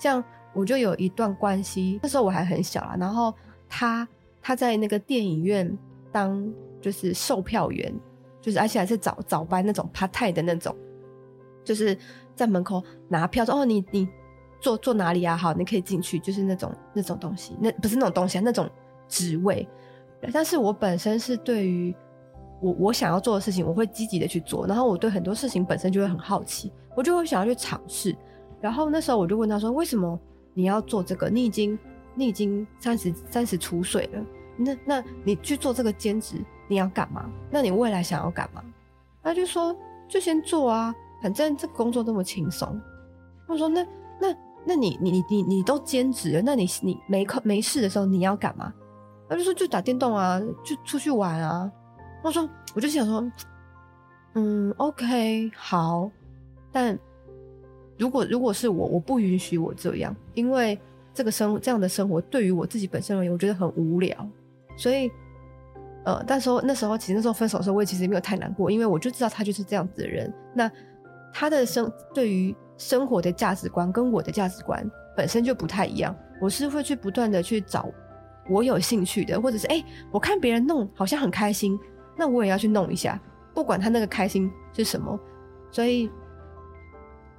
[0.00, 3.32] 这样我就有一段关系，那时候我还很小啊，然后
[3.68, 4.08] 他
[4.40, 5.78] 他在那个电影院
[6.10, 6.52] 当。
[6.82, 7.90] 就是售票员，
[8.42, 10.76] 就是而且还是早早班那种 part time 的那种，
[11.64, 11.96] 就是
[12.34, 14.06] 在门口拿票说哦，你你
[14.60, 15.36] 坐坐哪里啊？
[15.36, 18.68] 好，你可以进去，就是那种那种东西，那不是那种东西啊，那种
[19.08, 19.66] 职位。
[20.32, 21.94] 但是我本身是对于
[22.60, 24.66] 我我想要做的事情，我会积极的去做。
[24.66, 28.16] 然后我对很多事情本身就会很好奇，我就会想要去尝试。
[28.60, 30.18] 然后那时候我就问他说：“为什么
[30.54, 31.28] 你要做这个？
[31.28, 31.76] 你已经
[32.14, 34.24] 你已经三十三十出岁了，
[34.56, 36.36] 那那你去做这个兼职？”
[36.72, 37.30] 你要干嘛？
[37.50, 38.64] 那你未来想要干嘛？
[39.22, 39.76] 他就说，
[40.08, 42.80] 就先做啊，反正这个工作那么轻松。
[43.46, 43.86] 我说，那
[44.18, 48.72] 那那你你你你你都兼职了，那你你没课没事的时候你要干嘛？
[49.28, 51.70] 他就说就打电动啊，就出去玩啊。
[52.24, 53.24] 我说，我就想说，
[54.34, 56.10] 嗯，OK，好，
[56.72, 56.98] 但
[57.96, 60.76] 如果如果是我，我不允许我这样，因为
[61.14, 64.28] 这个生这样的生活对于我自己本身而言，我觉得很无聊，
[64.76, 65.08] 所以。
[66.04, 70.32] 呃，但是那时候其实那时候分手的时候，我也其实没有太难过，因为我就知道他就是这样子的人。
[70.52, 70.68] 那
[71.32, 74.84] 他的生对于生活的价值观跟我的价值观
[75.16, 76.12] 本身就不太一样。
[76.40, 77.88] 我是会去不断的去找
[78.50, 81.78] 我有兴趣的，或者是哎、我看别人弄好像很开心，
[82.16, 83.16] 那我也要去弄一下，
[83.54, 85.16] 不管他那个开心是什么。
[85.70, 86.10] 所以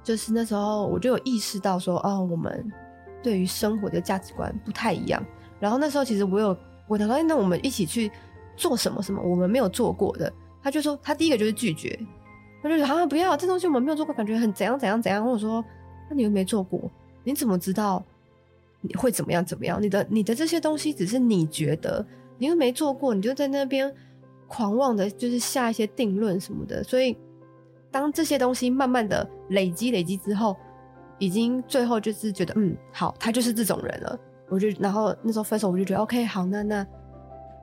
[0.02, 2.66] 就是那时候我就有意识到说，哦，我们
[3.22, 5.22] 对于生活的价值观不太一样。
[5.60, 6.56] 然后那时候其实我有
[6.88, 8.10] 我想说，哎，那我们一起去。
[8.56, 11.98] 做什么什么我们没有做过的，他就说他第一个就是拒绝，
[12.62, 15.24] 他就说啊不要这东西我们没有做过，感觉很怎样怎样怎样。
[15.24, 15.64] 或者说
[16.08, 16.90] 那你又没做过，
[17.22, 18.02] 你怎么知道
[18.80, 19.82] 你会怎么样怎么样？
[19.82, 22.06] 你的你的这些东西只是你觉得，
[22.38, 23.92] 你又没做过，你就在那边
[24.46, 26.82] 狂妄的，就是下一些定论什么的。
[26.84, 27.16] 所以
[27.90, 30.56] 当这些东西慢慢的累积累积之后，
[31.18, 34.18] 已经最后就是觉得嗯好，他就是这种人了。
[34.48, 36.86] 我就然后那时候分手，我就觉得 OK 好，那那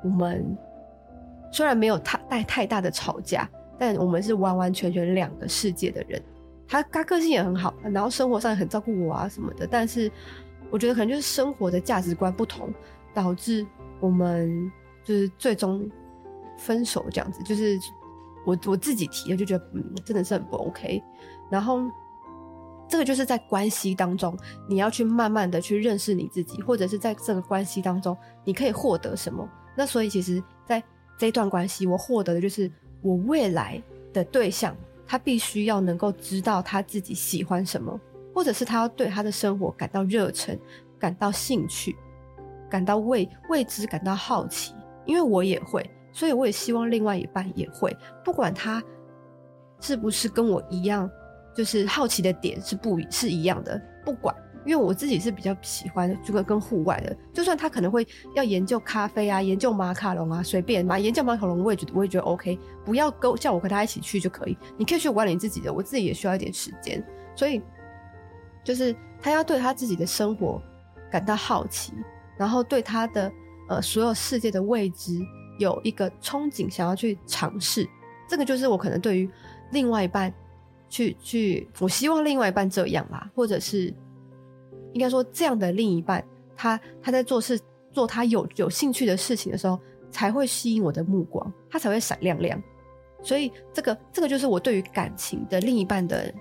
[0.04, 0.58] 我们。
[1.52, 6.22] 虽然没有太带太大的吵架，但我们是完完全全两个世界的人。
[6.68, 9.68] 他他个性也很好，然后生活上也很照顾我啊什么的。
[9.68, 10.10] 但是
[10.70, 12.74] 我觉得可能就是生活的价值观不同，
[13.14, 13.68] 导致
[14.00, 14.72] 我们
[15.04, 15.90] 就是最终
[16.58, 17.44] 分手这样子。
[17.44, 17.78] 就是
[18.46, 21.04] 我我自己提的，就觉得嗯真的是很不 OK。
[21.50, 21.82] 然后
[22.88, 24.38] 这个就是在关系当中，
[24.70, 29.46] 你要去慢慢的去认识你自己，或者是在这个关系当中，你可以获得什么？
[29.76, 30.42] 那所以其实，
[31.22, 32.70] 这段关系，我获得的就是
[33.04, 33.80] 我未来
[34.12, 38.02] 的对象，他必须要能够知道他自己喜欢什么，
[38.34, 40.60] 或者是他要对他的生活感到热忱，
[40.98, 41.96] 感到兴趣，
[42.68, 44.74] 感到未未知，感到好奇。
[45.06, 48.84] 因为我也会，所以我也希望另外一半也会，不管他
[49.80, 51.08] 是不是跟我一样，
[51.56, 54.36] 就是好奇的点是不是一样的，不管。
[54.66, 67.04] 因为我自己是比较喜欢这个跟户外的，就算他可能会要研究咖啡啊，研究马卡龙啊，随便嘛，研究马卡龙我也觉得我也觉得 OK，不要跟叫我和他一起去就可以，你可以去玩你自己的，我自己也需要一点时间，
[67.36, 67.60] 所以
[68.64, 70.62] 就是他要对他自己的生活
[71.10, 71.94] 感到好奇，
[72.38, 73.32] 然后对他的
[73.68, 75.20] 呃所有世界的未知
[75.58, 77.88] 有一个憧憬，想要去尝试，
[78.28, 79.28] 这个就是我可能对于
[79.72, 80.32] 另外一半
[80.88, 83.92] 去去，我希望另外一半这样啦，或者是。
[84.94, 86.24] 应该说，这样的另一半，
[86.56, 87.60] 他他在做事
[87.92, 89.80] 做他有有兴趣的事情的时候，
[90.12, 92.62] 才会吸引我的目光，他才会闪亮亮。
[93.24, 96.34] 所以，这个这个就是我对于感情的另一半的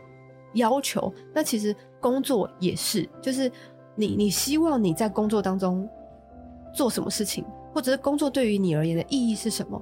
[0.54, 1.12] 要求。
[1.32, 3.50] 那其实工作也是，就是
[3.94, 5.88] 你你希望你在工作当中
[6.74, 9.80] 做什么事情，或者是工作对于你而言的意义是什么？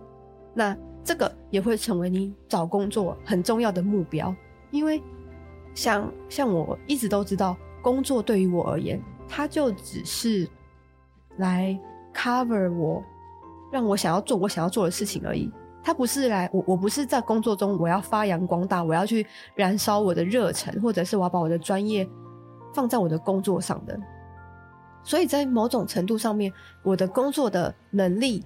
[0.54, 4.34] 那这个也会成为你找工作很重要的目标。
[4.70, 5.02] 因为
[5.74, 7.56] 像像我一直都知道。
[7.88, 10.46] 工作对于我而言，它就只是
[11.38, 11.74] 来
[12.14, 13.02] cover 我，
[13.72, 15.50] 让我想要做我想要做的事情而已。
[15.82, 22.06] 它不是来我，我不是在工作中我要发扬光大，我要去燃烧我的热忱，或者是我要把我的专业
[22.74, 23.98] 放在我的工作上的。
[25.02, 28.44] 所以在某种程度上面，我的工作的能力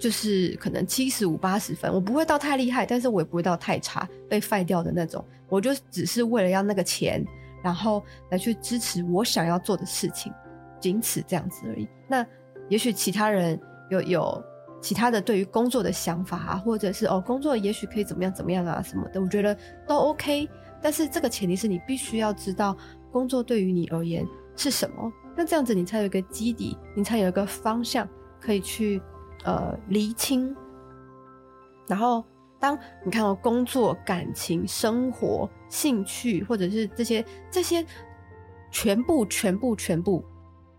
[0.00, 5.24] 就是可能七十五八十分，我不会到太厉害，但是我也不会到太差，被废掉的那种。
[5.48, 7.24] 我就只是为了要那个钱。
[7.62, 10.32] 然后来去支持我想要做的事情，
[10.80, 11.88] 仅此这样子而已。
[12.08, 12.26] 那
[12.68, 13.58] 也许其他人
[13.90, 14.44] 有有
[14.80, 20.48] 其他的对于工作的想法啊，或者是哦工作也许可以怎么样怎么样啊什么的，我觉得都 OK。
[20.80, 22.76] 但是这个前提是你必须要知道
[23.10, 28.08] 工作对于你而言是什么，那这样子你才有一个基底，你才有一个方向
[28.40, 29.00] 可以去
[29.44, 30.54] 呃厘清，
[31.86, 32.24] 然后。
[32.62, 37.84] 当你看到工作、感情、生活、兴趣，或者是这些这些
[38.70, 40.24] 全部、全部、全部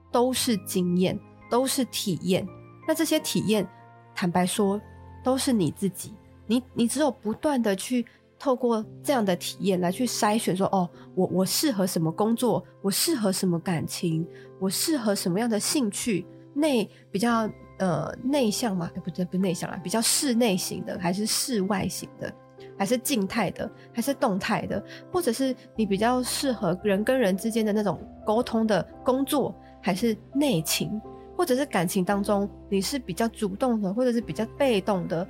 [0.09, 1.19] 都是经验，
[1.49, 2.47] 都是体验。
[2.87, 3.67] 那这些体验，
[4.15, 4.79] 坦白说，
[5.21, 6.13] 都是你自己。
[6.47, 8.05] 你你只有不断的去
[8.39, 14.25] 透过这样的体验来去筛选说，说哦，我我适合什么工作，我适合什么感情，
[14.57, 17.49] 我适合什么样的兴趣，那比较。
[17.79, 18.89] 呃，内向嘛？
[19.03, 22.31] 不对，不内向啦，比较室内型的，还是室外型的，
[22.77, 24.81] 还是静态的，还是动态的，
[25.11, 31.01] 或者是你比较适合人跟人之间的那种沟通的工作，还是内情，
[31.35, 35.27] 或者是感情当中你是比较主动的，或者是比较被动的，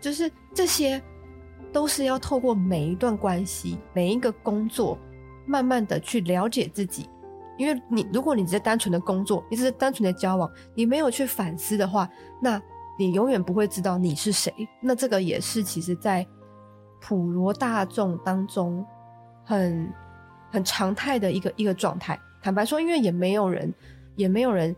[0.00, 1.00] 就是这些
[1.72, 4.98] 都是要透过每一段关系、每一个工作，
[5.46, 7.08] 慢慢的去了解自己。
[7.58, 12.08] 因为你，如果你只是单纯的工作，你只是单纯的交往，你没有去反思的话，
[12.40, 12.60] 那
[12.98, 14.52] 你永远不会知道你是谁。
[14.80, 16.26] 那这个也是其实，在
[17.00, 18.84] 普罗大众当中
[19.44, 19.92] 很
[20.50, 22.18] 很常态的一个一个状态。
[22.42, 23.72] 坦白说，因为也没有人，
[24.16, 24.74] 也没有人，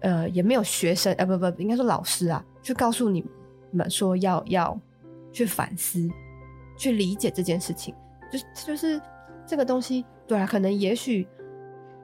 [0.00, 3.24] 呃，也没有学生，呃，不不，应该说老师啊，去告诉你
[3.70, 4.78] 们说要要
[5.32, 6.08] 去反思，
[6.76, 7.94] 去理解这件事情，
[8.30, 9.00] 就是就是
[9.46, 10.04] 这个东西。
[10.26, 11.26] 对啊，可能也许，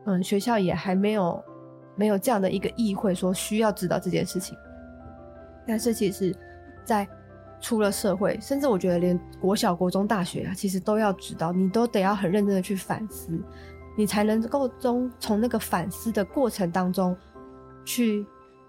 [0.04, 1.42] 嗯，学校也还没有
[1.96, 4.56] 没有这样的一个议会说需要知道这件事情。
[5.66, 6.34] 但是其实，
[6.84, 7.06] 在
[7.60, 13.30] 出了社会，甚至我觉得连国小、国中、大学啊，其实都要知道，你都得要很认真的去反思，
[13.96, 17.16] 你才能够中从那个反思的过程当中
[17.84, 18.26] 去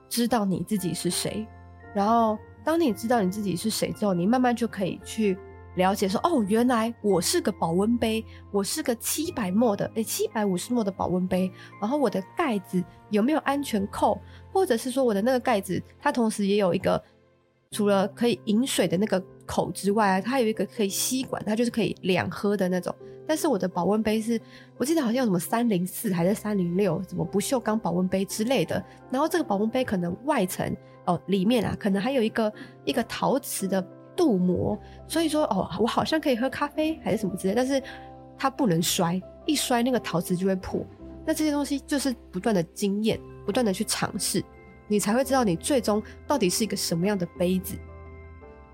[0.07, 1.47] 知道你自己是谁。
[1.93, 5.38] 然后，当你知道你自己是谁之后，你慢慢就可以去。
[5.75, 11.49] 了解说哦，原来我是个保温杯，我是个七百墨的，诶，七百五十墨的保温杯。
[11.79, 14.19] 然后我的盖子有没有安全扣？
[14.51, 17.01] 或者是说我的那个盖子，它同时也有一个
[17.71, 22.93] 除了可以饮水的那个口之外，它有一个可以吸管，它就是可以两喝的那种。
[23.27, 24.41] 但是我的保温杯是，
[24.75, 28.84] 我记得好像有什么三零四还是三零六，什么不锈钢保温杯之类的。
[29.12, 32.51] 然后这个保温杯可能外层哦，里面啊，可能还有一个
[32.84, 33.88] 一个陶瓷的。
[34.19, 34.77] 镀膜，
[35.08, 37.82] 所以说哦，我好像可以喝咖啡还是什么之类，但是
[38.38, 40.86] 它不能摔，一摔那个陶瓷就会破。
[41.25, 44.43] 那这些东西就是不断的经验，不断的去尝试，
[44.89, 47.77] 你才会知道你最终到底是一个什么样的杯子。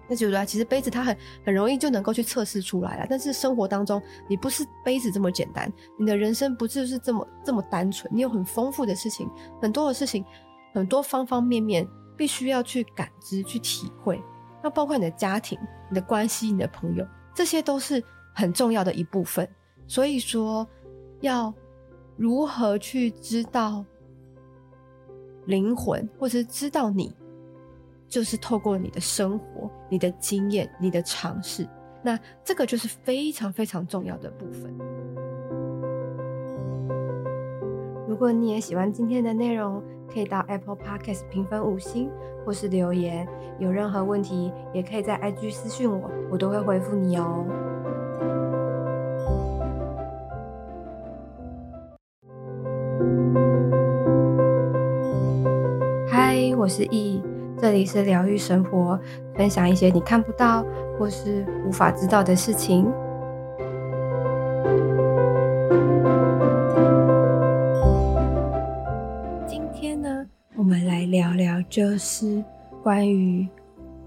[0.08, 3.08] 那觉得其实杯子它很很容易就能够去测试出来了。
[3.10, 8.12] 但是生活当中，你不是杯子这么简单，你的人生不就是这么这么单纯？
[8.14, 9.30] 你有很丰富的事情，
[9.62, 10.26] 很多的事情，
[10.74, 14.22] 很多方方面面，必须要去感知、去体会。
[14.66, 15.56] 那包括你的家庭、
[15.92, 19.48] 你的关系、你的朋友，这些都是很重要的一部分。
[19.86, 20.68] 所以说，
[21.22, 21.54] 要
[22.18, 23.86] 如何去知道
[25.46, 27.16] 灵魂，或者是知道你？
[28.08, 31.70] 就是透过你的生活、你的经验、你的尝试，
[32.02, 34.76] 那这个就是非常非常重要的部分。
[38.08, 42.12] 如果你也喜欢今天的内容，可以到 Apple Podcast 评分五星，
[42.46, 43.28] 或是留言。
[43.58, 47.44] 有任何问题，也可以在 IG 私讯我，我都会回复你哦。
[56.08, 57.24] 嗨，我是 E，。
[57.58, 59.00] 这里是疗愈生活，
[59.34, 60.64] 分享一些你看不到
[61.00, 62.86] 或是无法知道的事情。
[71.76, 72.42] 就是
[72.82, 73.46] 关于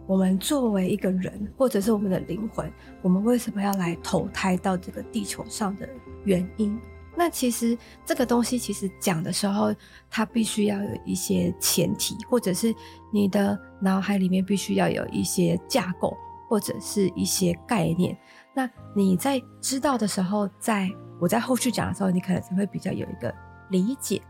[0.06, 5.86] 我们作为一个人，或者是我们的灵魂，我们为什么要来投胎到这个地球上的
[6.24, 6.80] 原因。
[7.14, 7.76] 那其实
[8.06, 9.74] 这个东西，其实讲的时候，
[10.08, 12.74] 它必须要有一些前提，或者是
[13.12, 16.16] 你的脑海里面必须要有一些架构，
[16.48, 18.16] 或者是一些概念。
[18.54, 20.88] 那你在知道的时候，在
[21.20, 23.34] 我在后续讲的时候，你可能才会比较有一个
[23.68, 24.22] 理解。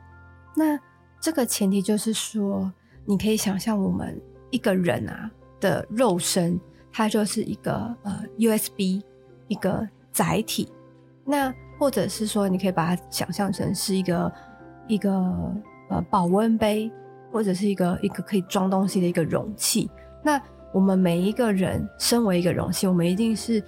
[0.56, 0.76] 那
[1.20, 2.72] 这个前提就是说，
[3.08, 6.60] 你可以想象我们一个人啊的肉身，
[6.92, 9.02] 它就是一个呃 USB
[9.46, 10.70] 一个载体。
[11.24, 14.30] 那或者是说，你可以把它想象成是一个
[14.86, 15.10] 一个
[15.88, 16.92] 呃保温杯，
[17.32, 19.90] 或者是一个一个可以装东西的一个容器。
[20.22, 20.38] 那
[20.74, 23.62] 我们每一个人身为一个容器，我们一定是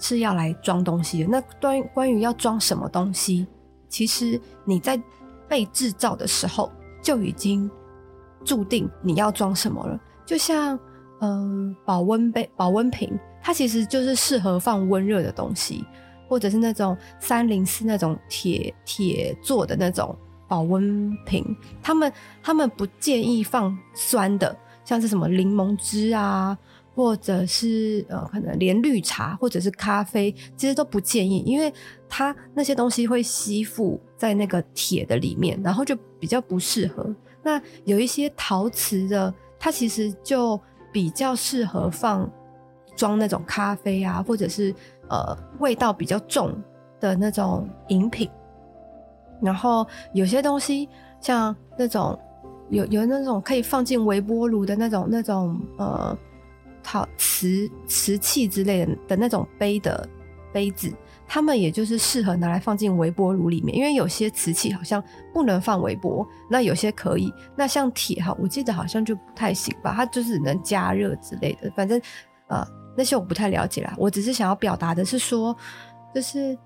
[0.00, 1.30] 是要来装东西的。
[1.30, 3.46] 那关关于要装什么东西，
[3.88, 5.00] 其实你在
[5.46, 7.70] 被制造的时候就已经
[8.44, 10.00] 注定你要装什么了。
[10.24, 10.78] 就像
[11.20, 15.84] 嗯保温杯、保温瓶，它其实就是适合放温热的东西。
[16.28, 21.44] 或者是那种三零四那种铁铁做的那种保温瓶，
[21.82, 26.56] 他们他们不建议放酸的，像是什么柠檬汁啊，
[26.94, 31.74] 或者是呃可能连绿茶或者是咖啡，其实都不建议，因为
[32.08, 37.12] 它那些东西会吸附在那个铁的里面，然后就比较不适合。
[37.42, 40.60] 那有一些陶瓷的，它其实就
[40.92, 42.30] 比较适合放
[42.96, 44.74] 装那种咖啡啊，或者是。
[45.12, 46.56] 呃，味道比较重
[47.00, 48.30] 的那种饮品，
[49.42, 50.88] 然后有些东西
[51.20, 52.16] 像那种
[52.68, 56.16] 有有那种可以放进微波炉的那种那种呃，
[56.80, 60.08] 陶瓷瓷器之类的的那种杯的
[60.52, 60.88] 杯子，
[61.32, 65.00] 他们也就是适合拿来放进微波炉里面，因为有些瓷器好像
[65.32, 67.32] 不能放微波，那有些可以。
[67.56, 72.02] 那像铁哈，我记得好像就不太行吧，它就是能加热之类的，反正
[72.48, 72.66] 呃。
[72.96, 75.56] 那些我不太了解啦，我只是想要表达的是说，
[76.12, 76.58] 就是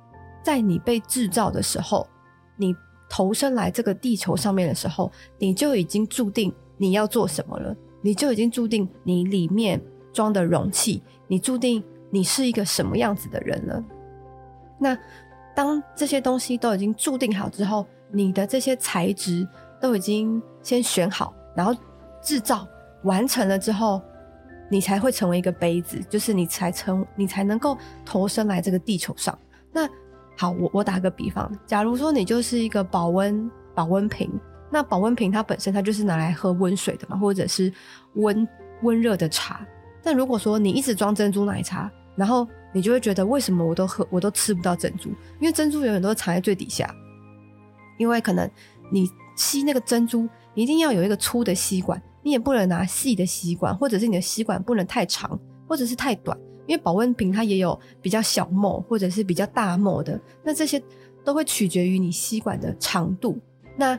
[0.42, 2.08] 在你被制造的时候，
[2.56, 2.74] 你
[3.10, 9.80] 投身来这个地球上面的时候，你就已经注定你要做什么了，你就已经注定你里面
[10.14, 13.84] 装的容器，你注定你是一个什么样子的人了。
[14.78, 14.96] 那
[15.54, 19.46] 当这些东西都已经注定好之后，你的这些材质
[19.80, 21.74] 都已经先选好，然后
[22.22, 22.66] 制造
[23.04, 24.00] 完成了之后。
[24.70, 29.38] 你才会成为一个杯子，就是你才成，你才能够投身来这个地球上。
[29.70, 29.86] 那
[30.38, 34.28] 好，我我打个比方，假如说你就是一个保温保温瓶，
[34.70, 37.70] 那保温瓶它本身它就是拿来喝温水的嘛，或者是
[38.14, 38.48] 温
[38.82, 39.64] 温热的茶。
[40.02, 45.08] 但如果说你一直装珍珠奶茶，然后你就会觉得为什么我都喝我都吃不到珍珠？
[45.40, 46.94] 因为珍珠永远都藏在最底下，
[47.96, 48.50] 因为可能
[48.90, 52.02] 你吸那个珍珠，你一定要有一个粗的吸管。
[52.22, 56.34] 你也不能拿细的吸管，或者是你的吸管不能太长，或者是太短，
[56.66, 60.18] 因为保温瓶它也有比较小沫，或者是比较大沫的。
[60.42, 60.82] 那这些
[61.22, 63.38] 都会取决于你吸管的长度。
[63.76, 63.98] 那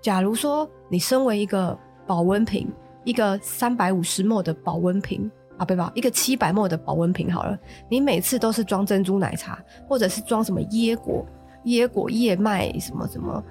[0.00, 1.76] 假如说你身为一个
[2.06, 2.70] 保温瓶，
[3.02, 11.24] 一个三百五十沫的保温瓶啊，不不，一个七百沫的保温瓶好了，你每次都是装珍珠奶茶，或者是装什么椰果、
[11.66, 13.42] 椰果燕麦什么什么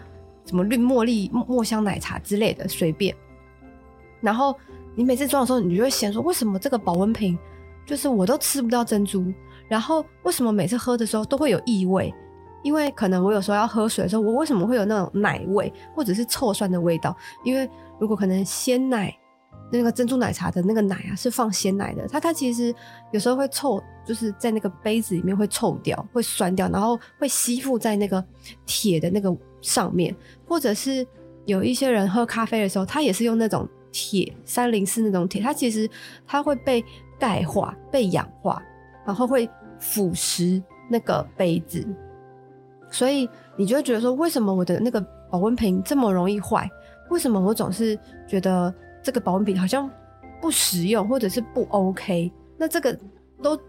[0.46, 3.16] 什么绿茉莉墨香奶茶之类的，随便。
[4.22, 4.56] 然后
[4.96, 7.38] 你每次装的时候，你就会嫌说，为什么这个保温瓶
[7.86, 9.26] 就是我都吃不到珍珠？
[9.70, 12.14] 然后为什么每次喝的时候都会有异味？
[12.64, 17.16] 因为可能我有时候要喝水的时候，我为什么会有那种奶味或者是臭酸的味道？
[17.44, 19.14] 因为如果可能鲜奶
[19.78, 22.74] 那个珍珠奶茶的那个奶啊，是放鲜奶的，它它其实
[23.12, 28.24] 有时候会臭，就是在那个杯子里面会臭掉，会酸掉，然后会吸附在那个
[28.68, 30.16] 铁的那个上面，
[30.48, 31.06] 或者是
[31.46, 35.90] 有一些人喝咖啡的时候，他也是用那种铁三零四那种铁，它其实
[36.28, 36.84] 它会被
[37.20, 38.62] 钙化、被氧化，
[39.08, 39.50] 然后会
[39.80, 41.84] 腐蚀那个杯子，
[42.92, 45.02] 所以你就会觉得说，为什么我的那个
[45.32, 46.70] 保温瓶这么容易坏？
[47.10, 47.98] 为什么我总是
[48.28, 48.72] 觉得？
[49.04, 49.90] 这个保温瓶好像
[50.42, 52.98] 不实用，或者是不 OK，那这个
[53.42, 53.60] 都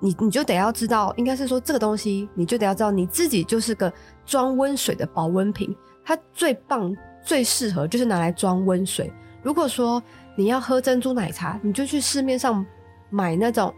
[0.00, 3.92] 你你就得要知道，应该是说这个东西你就得要知道，你自己就是个
[4.26, 6.94] 装温水的保温瓶，它最棒、
[7.24, 9.12] 最适合就是拿来装温水。
[9.42, 10.02] 如果说
[10.36, 12.64] 你要喝珍珠奶茶，你就去市面上
[13.10, 13.72] 买那种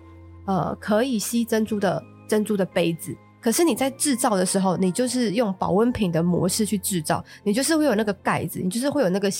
[0.47, 3.16] 呃可以吸珍珠的珍珠的杯子。
[3.41, 9.30] 可是你在制造的时候，你就是用保温瓶的模式去制造，你就是会有那个盖子，你就是会有那个。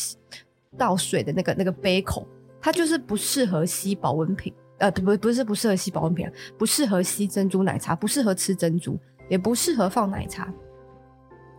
[0.77, 2.27] 倒水的那个那个杯口，
[2.61, 8.99] 它就是不适合吸保温瓶，呃，不不是不适合吸保温瓶，不适合吸珍珠奶茶，不适合吃珍珠，
[9.29, 10.53] 也不适合放奶茶，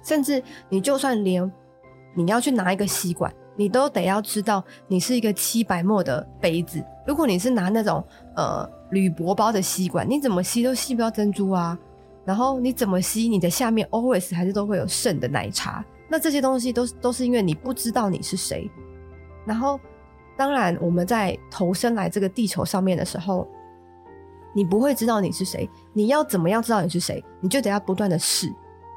[0.03, 1.51] 甚至你就算连
[2.15, 6.83] 你要去拿一个吸管，你都得要知道你是一个七百 ml 的杯子。
[7.07, 8.03] 如果你是拿那种
[8.35, 11.77] 呃铝箔包的吸管，你怎么吸都吸不到珍珠啊。
[12.25, 15.85] 然后你怎么吸，你的下面 always 还是都会有剩的奶茶。
[16.09, 18.67] 那这些东西都都是因为你不知道你是谁。
[19.45, 19.79] 然后，
[20.35, 23.47] 当然，我们在投身来这个地球上面的时候，
[24.53, 25.69] 你不会知道你是谁。
[25.93, 27.23] 你要怎么样知道你是谁？
[27.39, 28.51] 你就得要不断的试。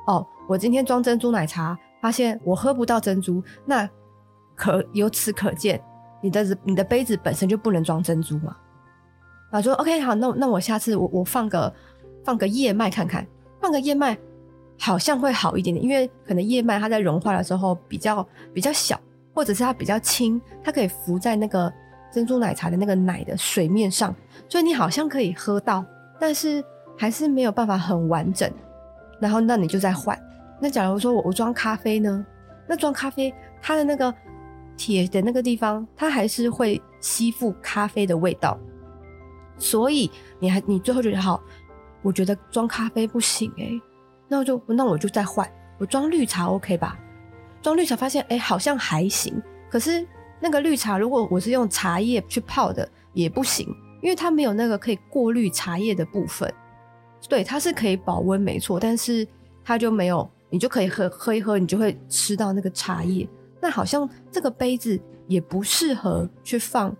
[0.07, 3.88] 哦，我今天装珍珠奶茶，发现我喝不到珍珠，那
[4.57, 5.80] 可由此可见，
[6.22, 8.57] 你的你的杯子本身就不能装珍珠嘛。
[9.51, 11.72] 啊，说 OK 好，那那我下次我我放个
[12.24, 13.26] 放个燕麦看看，
[13.61, 14.16] 放个燕麦
[14.78, 18.99] 好像会好一点点，因为可能燕麦它在融化的时候比较比较小。
[19.39, 21.72] 或者是它比较轻，它可以浮在那个
[22.11, 24.12] 珍珠奶茶的那个奶的水面上，
[24.49, 25.84] 所以你好像可以喝到，
[26.18, 26.61] 但是
[26.99, 28.51] 还是没有办法很完整。
[29.20, 30.18] 然后那你就再换。
[30.61, 32.26] 那假如说我我装咖啡呢？
[32.66, 33.32] 那装咖啡
[33.62, 34.12] 它的那个
[34.76, 38.59] 铁的那个地方，它还是会吸附咖啡的味道。
[39.57, 40.11] 所以
[40.41, 41.41] 你还你最后觉得好，
[42.03, 43.80] 我觉得装咖啡不行诶、
[44.26, 46.99] 那我就那我就再换，我装绿茶 OK 吧？
[47.62, 49.40] 装绿茶发现，哎，好像还行。
[49.70, 50.06] 可是
[50.40, 53.66] 那个绿茶，如果我是用茶叶去泡的，也不行，
[54.02, 56.52] 因为它没有那个可以过滤茶叶的部分。
[57.28, 59.26] 对，它是可以保温，没错，但是
[59.64, 63.28] 它就没有，你就可以喝喝一喝，你就会吃到那个茶叶。
[63.61, 66.96] 那好像这个杯子也不适合去放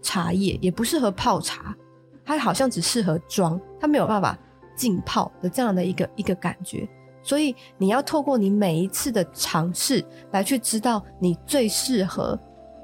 [0.00, 1.76] 茶叶，也不适合泡茶，
[2.24, 4.38] 它好像只适合装，它没有办法
[4.76, 6.88] 浸泡的这样的一个一个感觉。
[7.22, 12.38] 所以你要透过你每一次的尝试来去知道你最适合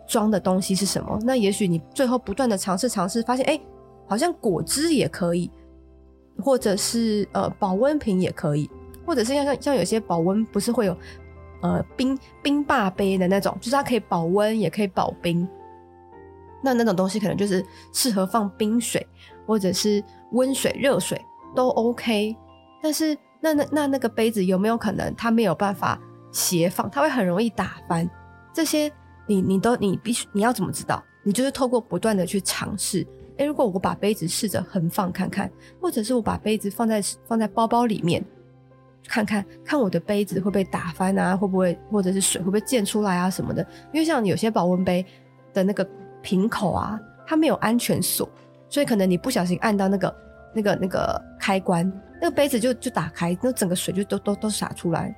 [0.07, 1.19] 装的东西是什么。
[1.23, 3.61] 那也许你最后不断的尝试尝试，发现哎，
[4.07, 5.51] 好像果汁也可以，
[6.41, 8.71] 或者是呃保温瓶也可以，
[9.05, 10.97] 或者是像像像有些保温不是会有
[11.63, 15.47] 呃冰冰霸杯的那种，就是它可以保温也可以保冰。
[16.63, 19.05] 那那种东西可能就是适合放冰水
[19.47, 21.21] 或者是温水、热水
[21.57, 22.37] 都 OK，
[22.81, 23.19] 但是。
[23.41, 25.99] 那那那那个杯子有没有可能它没有办法
[26.33, 28.09] 斜放，它会很容易打翻？
[28.53, 28.91] 这些
[29.27, 31.03] 你你都你必须你要怎么知道？
[31.23, 33.07] 你就是透过不断的去尝试。
[33.37, 35.49] 诶，如果我把杯子试着横放看看，
[35.81, 38.25] 或者是我把杯子放在放在包包里面
[39.07, 41.37] 看看，看我的杯子会不会打翻啊？
[41.37, 43.65] 会不会或者是水会不会溅出来啊什么的？
[43.93, 45.07] 因为像有些保温杯
[45.55, 45.89] 的那个
[46.21, 48.29] 瓶口啊，它没有安全锁，
[48.69, 50.17] 所以可能你不小心按到那个
[50.55, 51.91] 那个那个开关。
[52.21, 55.15] 那个杯子就就打开，那整个水就都都都洒出来。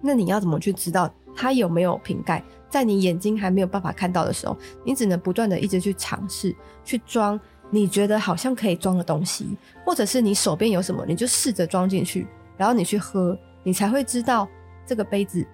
[0.00, 2.42] 那你要怎么去知道它有没有瓶盖？
[2.68, 7.40] 在你眼睛还没有办法看到的时候，你只能不断的一直去尝试去装
[7.70, 12.26] 你觉得好像可以装的东西，或者是你手边有什么，你就试着装进去，
[12.56, 14.46] 然后你去喝，你才会知道
[14.84, 15.46] 这个杯子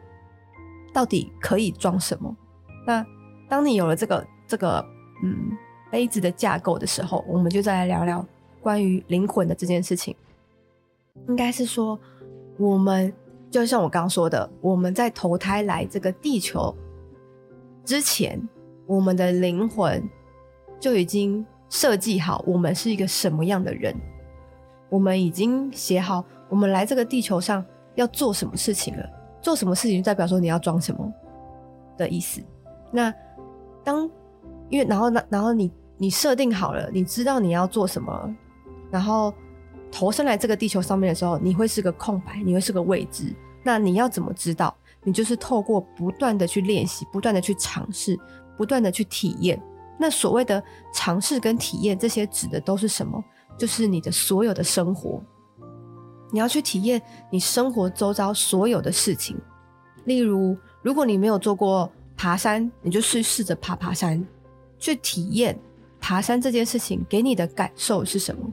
[0.93, 2.35] 到底可以装什么。
[2.87, 3.07] 那
[3.49, 4.85] 当你有了这个这个
[5.23, 5.57] 嗯
[5.91, 8.27] 杯子的架构的时候，我们就再来聊聊
[8.61, 10.17] 关于灵魂的这件事情。
[11.29, 11.99] 应该是说，
[12.59, 13.13] 我们
[13.51, 16.75] 就像我刚刚说的，我们在投胎来这个地球
[17.85, 18.41] 之前，
[18.87, 20.03] 我们的灵魂
[20.79, 23.95] 就已经设计好我们是一个什么样的人，
[24.89, 27.65] 我们已经写好我们来这个地球上
[27.95, 29.09] 要做什么事情了。
[29.41, 31.13] 做什么事情就代表说你要装什么
[31.97, 32.43] 的意思。
[32.91, 33.15] 那
[33.85, 34.11] 当
[34.69, 38.37] 因为然后那然后你你设定好了，你知道你要做什么，
[38.91, 39.33] 然后。
[39.91, 43.35] 投身来这个地球上面的时候，你会是个空白，你会是个未知。
[43.63, 44.75] 那你要怎么知道？
[45.03, 48.19] 你就是透过不断的去练习，不断的去尝试，
[48.57, 49.61] 不断的去体验。
[49.99, 50.63] 那所谓的
[50.95, 53.23] 尝试跟体验，这些指的都是什么？
[53.59, 55.23] 就是你的所有的生活，
[56.31, 59.39] 你要去体验你生活周遭所有的事情。
[60.05, 64.27] 例如，如果你没有做过爬山，你就去试着爬爬山，
[64.79, 65.59] 去体验
[66.01, 68.51] 爬山这件事情给你的感受是什么。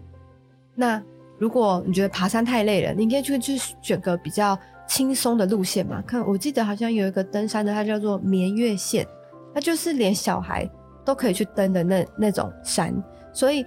[0.76, 1.02] 那
[1.40, 4.58] 如果你觉得爬山太累了，你可以去去选个比较
[4.88, 6.02] 轻松的路线嘛。
[6.02, 9.08] 看，我记得好像有一个登山的，它叫做绵月线，
[9.54, 10.70] 它就是连小孩
[11.06, 12.94] 都可以去登的那那种山。
[13.32, 13.64] 所以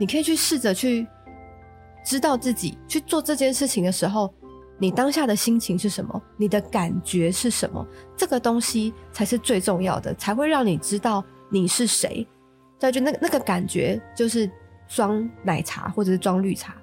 [0.00, 1.06] 你可以去试着去
[2.04, 4.32] 知道自己去做这件事情的时候，
[4.78, 7.86] 你当下的心情是什么，你的感觉是什么，
[8.16, 12.26] 这个东西才是最重要的，才会让你知道你是谁。
[12.78, 14.50] 再就那那个感觉，就是
[14.88, 16.74] 装奶茶或者是装绿茶。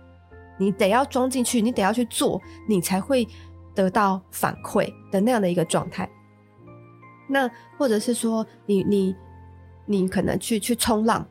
[0.57, 3.27] 你得要装进去，你得要去做，你才会
[3.73, 6.09] 得到反馈的那样的一个状态。
[7.27, 9.15] 那或者是说你，你
[9.85, 11.25] 你可能去去冲浪，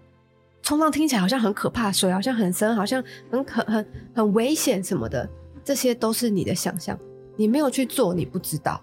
[0.62, 5.28] 冲浪听起来好像很可怕，水好像很深，好像很可很很危险什么的，
[5.62, 6.98] 这些都是你的想象。
[7.36, 8.80] 你没有去做，你不知道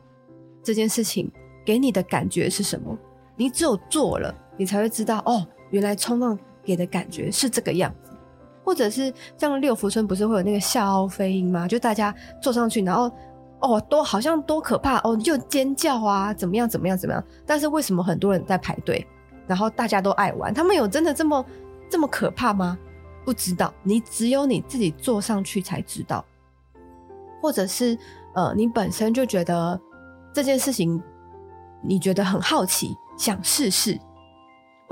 [0.64, 1.30] 这件事情
[1.66, 2.98] 给你的感觉是什么。
[3.36, 7.94] 你只有做了，你才会知道哦，原来冲浪给的感觉是这个样。
[8.70, 11.68] 或者是像六福村不是会有那个笑傲飞鹰吗？
[11.68, 13.12] 就大家坐上去，然后
[13.62, 17.24] 哦，多好像多可怕哦，就尖叫啊，怎么样怎么样怎么样？
[17.48, 19.04] 但是为什么很多人在排队，
[19.48, 20.54] 然后大家都爱玩？
[20.54, 21.44] 他们有真的这么
[21.90, 22.78] 这么可怕吗？
[23.26, 26.24] 不知道，你只有你自己坐上去才知道。
[27.42, 27.98] 或者是
[28.36, 29.82] 呃，你本身就觉得
[30.32, 31.02] 这件事情，
[31.82, 34.00] 你觉得很好奇，想试试。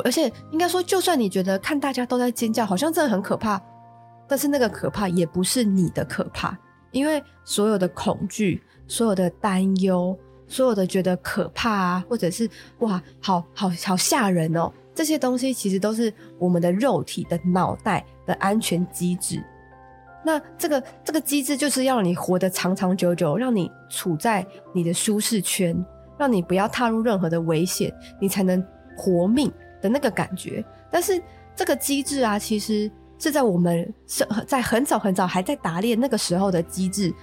[0.04, 3.62] 而且应该说，就算你觉得看大家都在尖叫，好像真的很可怕，
[4.28, 6.58] 但是那个可怕也不是你的可怕，
[6.92, 10.18] 因为所有的恐惧、所有的担忧、
[10.48, 19.44] 所有的觉得可怕啊，或者是哇，好好好吓人哦，这些东西其实都是我们的肉体的脑袋的安全机制。
[20.24, 25.86] 那这个这个机制就是要你活得长长久久，让你处在你的舒适圈，
[26.18, 28.62] 让你不要踏入任何的危险，你才能
[28.98, 29.52] 活命。
[29.82, 31.22] 的那个感觉，但是
[31.56, 37.14] 这个机制啊，其实是在我们是在很早很早还在打猎那个时候的机制，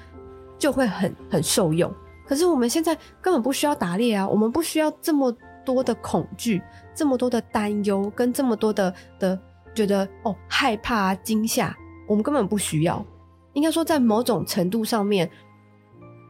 [0.59, 1.92] 就会很很受用。
[2.26, 6.62] 可是我们现在根本不需要打猎啊，我们不需要这么多的恐惧，
[6.94, 9.38] 这么多的担忧，跟这么多的的
[9.74, 11.76] 觉得哦害怕啊惊吓，
[12.09, 13.05] 我们根本不需要。
[13.52, 15.30] 应该说，在某种程度上面，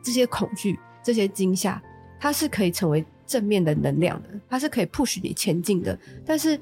[0.03, 1.81] 这些恐惧、这些惊吓，
[2.21, 3.05] 它是可以成为。
[3.27, 6.59] 正面的能量的，它是可以 push 你前进的，但是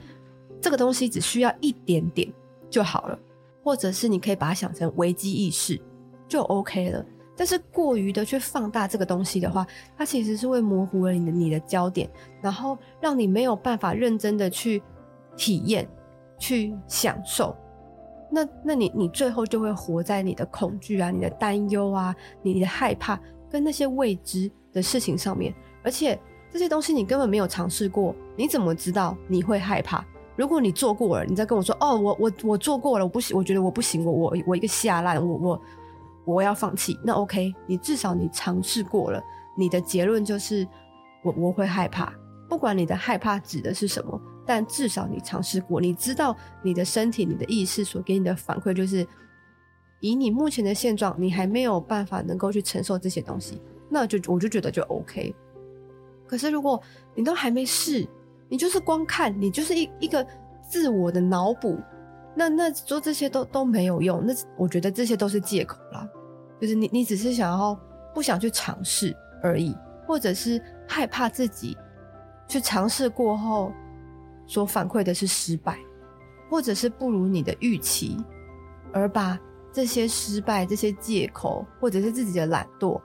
[0.60, 2.32] 这个东西只需要一点点
[2.70, 3.18] 就好了，
[3.64, 5.80] 或者是你可以把它想成危机意识
[6.28, 7.04] 就 OK 了。
[7.36, 12.08] 但是过于的去放大这个东西的话，它其实是会模糊了你的你的焦点，
[12.40, 14.80] 然后让你没有办法认真的去
[15.36, 15.88] 体验、
[16.38, 17.56] 去享受。
[18.30, 23.18] 那那你你最后就会活在你的恐惧啊、你的担忧啊、你的害怕
[23.50, 25.52] 跟那些未知的事情上面，
[25.82, 26.16] 而且。
[26.53, 30.05] 这些东西你根本没有尝试过，你怎么知道你会害怕？
[30.36, 35.62] 如果你做过了，你再跟我说哦，我我我做过了，我不行，我觉得我不行，我我我一个下烂，我我
[36.24, 36.98] 我要放弃。
[37.03, 39.22] 那 OK，你至少你尝试过了，
[39.57, 40.66] 你的结论就是
[41.22, 42.12] 我我会害怕。
[42.48, 49.07] 不管你的害怕指的是什么，但至少你尝试过，你知道你的身体、你的意识所给你的反馈就是，
[50.00, 55.34] 以你目前的现状，你还没有办法能够去承受这些东西，那就我就觉得就 OK。
[56.32, 56.82] 可是，如果
[57.14, 58.08] 你都还没试，
[58.48, 60.26] 你就是光看，你就是一一个
[60.66, 61.78] 自我的脑补，
[62.34, 64.24] 那那做这些都都没有用。
[64.24, 66.08] 那我觉得这些都是借口啦，
[66.58, 67.78] 就是你你只是想要
[68.14, 69.76] 不想去尝试而已，
[70.06, 70.58] 或者是
[70.88, 71.76] 害怕自己
[72.48, 73.70] 去尝试过后
[74.46, 75.78] 所反馈的是失败，
[76.48, 78.16] 或者是不如你的预期，
[78.90, 79.38] 而把
[79.70, 82.98] 这些失败、这些借口，或者是自己的懒惰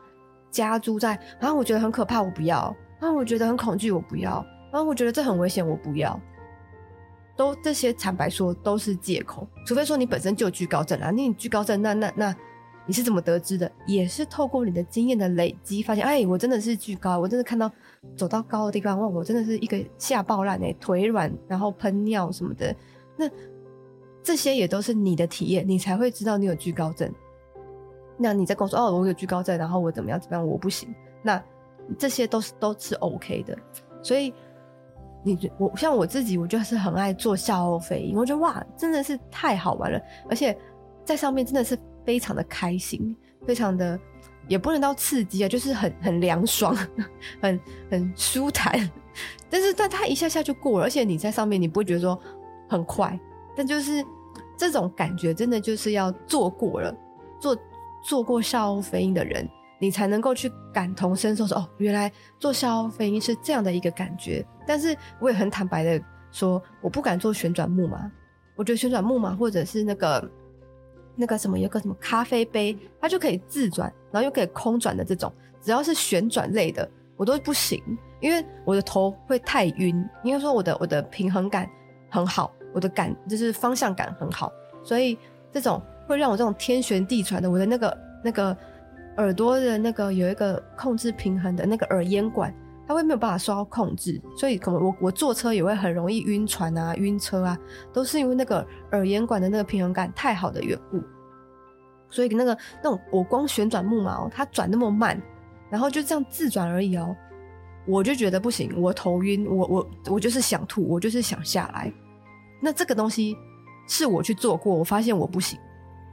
[0.49, 2.73] 加诸在，然啊，我觉得很可怕，我不要。
[2.99, 4.45] 啊，我觉得很恐惧，我不要。
[4.71, 6.19] 啊，我觉得这很危险，我不要。
[7.35, 9.47] 都这些，坦白说都是借口。
[9.65, 12.35] 除非说你本身就有惧高症啊，你惧高症，那那那
[12.87, 13.71] 你是怎么得知的？
[13.85, 17.71] 也是透过你的经验的累积，发现，哎，我真的是惧高，我真的看到
[18.15, 22.75] 走到高的地方，哇，我真的是一个吓爆烂哎，腿软，然后喷尿什么的。
[23.15, 23.29] 那
[24.23, 27.13] 这些也都是你的体验，你才会知道你有惧高症。
[28.17, 30.89] 那你在跟我说，哦，我有惧高症，然后我怎么样怎么样，我不行。
[31.21, 31.41] 那
[31.97, 33.57] 这些都是都是 OK 的，
[34.01, 34.33] 所以
[35.23, 40.57] 你我像我自己，我就是很爱做笑傲飞鹰，我觉得哇，真的是太好玩了，而且
[41.05, 43.15] 在上面真的是非常的开心，
[43.45, 43.99] 非常的
[44.47, 46.75] 也不能到刺激啊，就是很 很凉爽，
[47.41, 47.59] 很
[47.89, 48.89] 很舒坦，
[49.49, 52.17] 但是但它一下下就过了，而且你在上面你不会觉得说
[52.69, 53.19] 很快，
[53.55, 54.05] 但就是
[54.57, 56.95] 这种感觉真的就是要做过了，
[57.39, 57.57] 做
[58.03, 59.47] 做过笑傲飞鹰的人，
[59.79, 64.45] 你才能够去感同身受说哦，原来做消费是这样的一个感觉。
[64.65, 66.01] 但是我也很坦白的
[66.31, 68.11] 说，我不敢做旋转木马，
[68.55, 70.29] 我觉得旋转木马或者是那个。
[71.19, 77.81] 那个什么有个什么咖啡杯，它就可以自转，然后又可以空转的这种，只要是旋转类的，我都不行，
[78.19, 80.07] 因为我的头会太晕。
[80.23, 81.67] 应该说我的我的平衡感
[82.07, 84.53] 很好，我的感就是方向感很好，
[84.83, 85.17] 所以
[85.51, 88.55] 这种会让我这种天旋地转的，我的那个那个
[89.17, 92.53] 耳朵的那个有一个控制平衡的那个耳咽管，
[92.87, 97.57] 它会没有办法受到控制，所以可能我我坐车也会很容易晕船啊、晕车啊，
[97.91, 101.01] 都是因为那个耳咽管的那个平衡感太好的缘故。
[102.09, 105.21] 所以那个那种我光旋转木马哦，它转那么慢，
[105.69, 107.13] 然后就这样自转而已哦，
[107.85, 111.91] 我就觉得不行，我头晕，我我我就是想吐，我就是想下来。
[112.61, 113.35] 那这个东西
[113.89, 115.59] 是我去做过，我发现我不行，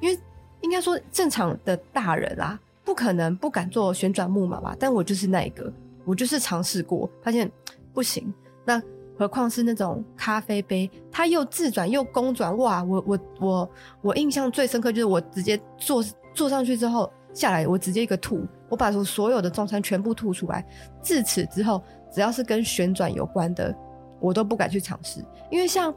[0.00, 0.18] 因为
[0.62, 4.76] 应该说正常的大人啦，不可能不敢做旋转木马吧？
[4.78, 5.72] 但我就是那一个。
[6.05, 7.51] 我就是尝试过，发现
[7.95, 8.30] 不行。
[8.62, 8.78] 那
[9.18, 12.85] 何况是那种咖啡杯，它又自转又公转，哇！
[12.85, 13.70] 我我我
[14.03, 16.05] 我印象最深刻就是我直接坐
[16.35, 20.62] 坐上去之后下来，我直接一个吐，我把所有的中餐全部吐出来。
[21.01, 21.82] 自此之后，
[22.12, 23.74] 只要是跟旋转有关的，
[24.20, 25.24] 我都不敢去尝试。
[25.51, 25.95] 因为像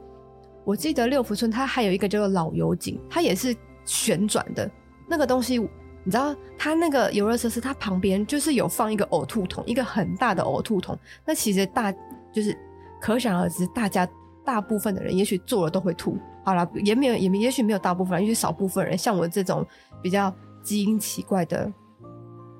[0.64, 4.70] 我记得六福村，它还有一个叫做老油井，它也是旋转的
[5.06, 5.68] 那个东西。
[6.08, 10.98] 你知道他那个游乐设施，它旁边就是有放一个呕吐桶，一个很大的呕吐桶。
[11.26, 11.92] 那其实大
[12.32, 12.56] 就是
[12.98, 14.08] 可想而知，大家
[14.42, 16.16] 大部分的人也许做了都会吐。
[16.42, 19.62] 好了，也没有，也也许没有大部分，也许少部分人，像我这种
[20.00, 21.70] 比较基因奇怪的，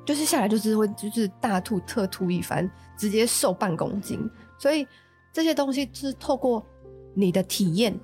[0.05, 4.31] 就是下来就是会就是大吐特吐一番，直接瘦半公斤。
[4.59, 4.87] 所以
[5.33, 6.63] 这些东西是透过
[7.15, 7.99] 你的体验，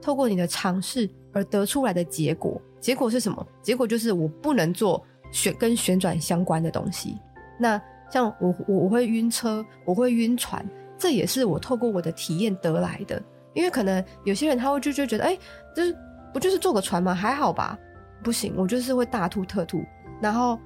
[0.00, 2.62] 透过你的尝试而得出来的结果。
[2.80, 3.46] 结果是什么？
[3.62, 7.18] 结果就是我不能做旋跟旋转相关的东西。
[7.58, 10.64] 那像我我我会晕车，我会晕船，
[10.96, 13.20] 这也是我透过我的体验得来的。
[13.54, 15.38] 因为可能有些人他会就就觉得，哎，
[15.74, 15.96] 就是
[16.32, 17.14] 不就是坐个船吗？
[17.14, 17.76] 还好吧？
[18.22, 19.82] 不行，我就是会大吐特吐。
[20.20, 20.58] 然后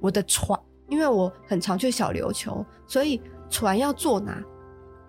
[0.00, 3.20] 我的船，因为我很常去小琉球，所以
[3.50, 4.42] 船要坐哪，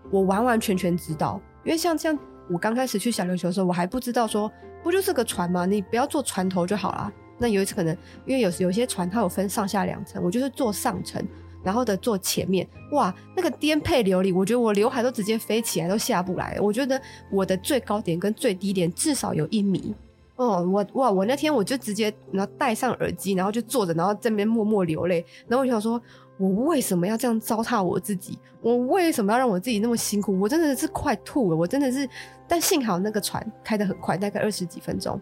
[0.10, 1.40] 我完完全全知道。
[1.64, 2.18] 因为像这样。
[2.52, 4.52] 我刚开始去小琉球的时候，我还不知道说，
[4.84, 5.66] 不就是个船吗？
[5.66, 7.12] 你不要坐船头就好啦。
[7.38, 7.96] 那有一次可能，
[8.26, 11.24] 因为有有些船它有分上下两层，我就是坐上层，
[11.64, 12.68] 然后的坐前面。
[12.92, 16.58] 哇，那个颠沛流离，我觉得我刘海都直接飞起来，都下不来。
[16.60, 19.96] 我觉得我的最高点跟最低点至少有一米。
[20.40, 25.24] 哦，我哇，我那天我就直接然后戴上耳机，然后就坐着，然后这边默默流泪。
[25.48, 26.02] 然后我就想说。
[26.40, 28.40] 我为什么要这样糟蹋我自己？
[28.62, 30.40] 我为什么要让我自己那么辛苦？
[30.40, 32.08] 我真的是快吐了，我真的是。
[32.48, 35.20] 但幸好那个船开得很快，大概二十几分钟，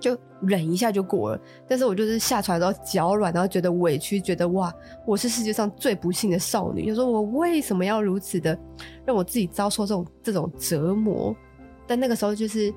[0.00, 1.40] 就忍一下就过了。
[1.68, 4.72] 但是我就是下船然后脚软，然后觉得委屈，觉得哇，
[5.06, 6.86] 我是世界上最不幸的少女。
[6.86, 8.58] 就说我为什么要如此的
[9.04, 11.36] 让我自己遭受这种这种折磨？
[11.86, 12.72] 但那个时候就是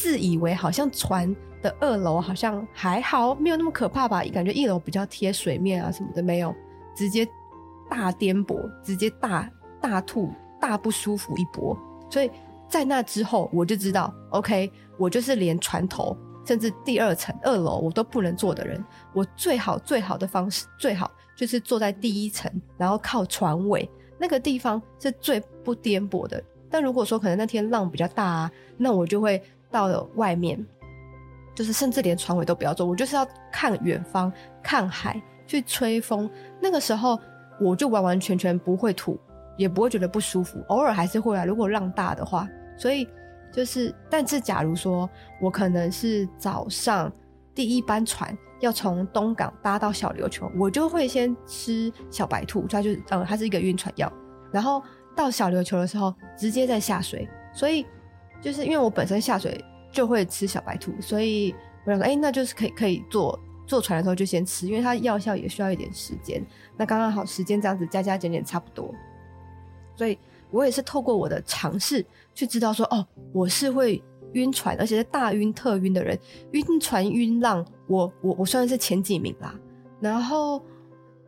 [0.00, 1.36] 自以为好像船。
[1.62, 4.22] 的二楼好像还好，没有那么可怕吧？
[4.32, 6.54] 感觉一楼比较贴水面啊什么的，没有，
[6.96, 7.28] 直接
[7.86, 9.46] 大颠簸，直接大
[9.78, 11.76] 大吐，大不舒服一波。
[12.08, 12.30] 所以
[12.66, 18.82] 在那之后，我就知道，OK，我就是连船头，甚至第二层二楼我都不能坐的人。
[19.12, 23.86] 我最好最好的方式，最好就是坐在第一层，然后靠船尾
[24.18, 26.42] 那个地方是最不颠簸的。
[26.70, 30.64] 但如果说可能那天浪比较大啊，那我就会到了外面。
[31.52, 36.30] 就是甚至连船尾都不要坐，我就是要看远方，看海，去吹风。
[36.60, 37.18] 那个时候
[37.60, 39.18] 我就完完全全不会吐，
[39.58, 41.44] 也不会觉得不舒服，偶尔还是会啊。
[41.44, 42.48] 如果浪大的话，
[42.78, 43.06] 所以
[43.52, 47.12] 就是，但是假如说我可能是早上
[47.54, 54.10] 第一班船要从东港搭到小琉球，我就会先吃小白兔，它就是呃，它是一个晕船药，
[54.50, 54.82] 然后
[55.14, 57.28] 到小琉球的时候直接再下水。
[57.52, 57.84] 所以
[58.40, 59.64] 就是因为我本身下水。
[59.92, 61.52] 就会吃小白兔，所以
[61.84, 63.36] 我想说，哎、那就是可以可以坐
[63.66, 66.40] 坐船的时候就先吃，因为它药效也需要一点时间。
[66.76, 68.94] 那刚刚好时间这样子加加减减差不多，
[69.96, 70.16] 所以
[70.52, 74.00] 我也是透过我的尝试去知道说，哦，我是会
[74.34, 76.16] 晕船，而且是大晕特晕的人，
[76.52, 79.52] 晕船晕浪，我我我算是前几名啦。
[79.98, 80.62] 然后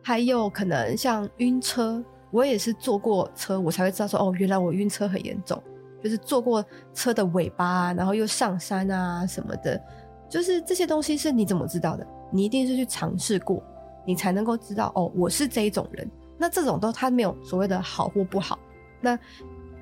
[0.01, 2.01] 还有可能像晕车，
[2.31, 5.61] 我也是坐过车，我才会知道说，哦，原来我晕车很严重。
[6.03, 9.81] 就是坐过车的尾巴，然后又上山啊什么的，
[10.29, 12.05] 就是这些东西是你怎么知道的？
[12.29, 13.63] 你一定是去尝试过，
[14.05, 16.09] 你才能够知道哦，我是这一种人。
[16.37, 18.59] 那这种都它没有所谓的好或不好。
[18.99, 19.17] 那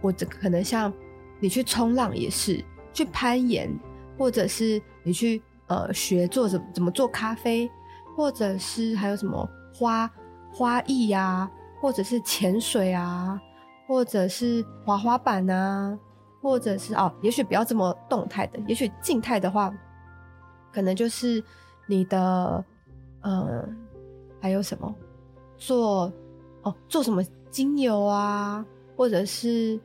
[0.02, 0.94] 我可能像
[1.40, 2.64] 你去冲浪也是，
[2.94, 3.74] 去攀岩，
[4.18, 7.72] 或者是你去呃学做怎怎么做咖啡，
[8.16, 10.12] 或者是还有什么花
[10.54, 11.52] 花艺呀、啊，
[11.82, 13.40] 或者是潜水啊，
[13.88, 15.98] 或者是滑滑板啊，
[16.42, 19.74] 或者是哦，也许不要这么动态的，也许静态的话，
[20.74, 21.44] 可能就是
[21.86, 22.64] 你的
[23.22, 23.68] 呃
[24.42, 24.94] 还有什么
[25.58, 26.12] 做
[26.64, 28.66] 哦做什么精油啊。
[28.98, 29.80] 或者是，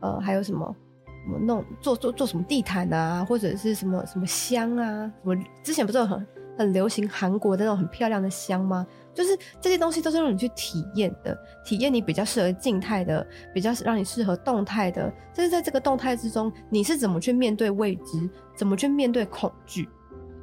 [0.00, 6.26] 呃，还有什么，什么弄做做做什么地毯啊，或者是什么什么香啊，什么之前不是很
[6.56, 8.86] 很流行韩国的那种很漂亮的香吗？
[9.14, 15.12] 就是这些东西都是让你去体验的，体验你比较适合静态的，比较让你适合动态的。
[15.32, 19.88] 就是在这个动态之中，你是怎么去面对未知，怎么去面对恐惧？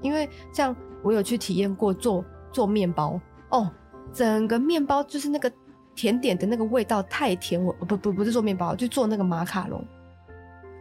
[0.02, 3.70] 因为像我有去体验过做做面包哦，
[4.14, 5.52] 整个面包就是那个。
[5.96, 9.86] 甜点的那个味道太甜，我不不不是做面包，就做那个马卡龙，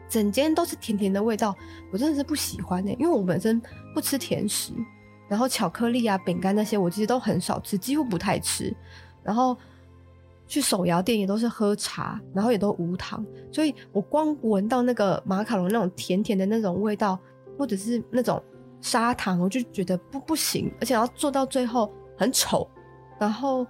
[0.09, 1.53] 整间都是甜甜的味道，
[1.93, 3.61] 我真的是不喜欢呢、因为我本身
[3.93, 4.73] 不吃甜食，
[5.29, 8.75] 然后巧克力啊、饼干那些我其实都很少吃，几乎不太吃。
[9.23, 9.57] 然后
[10.47, 17.19] 去手摇店也都是喝茶，然后也都无糖，所以我光闻到那个马卡龙那种甜甜的那种味道，
[17.59, 18.43] 或者是那种
[18.81, 22.69] 砂糖，我就觉得不不行，而且要做到最后很丑，
[23.21, 23.67] 然后。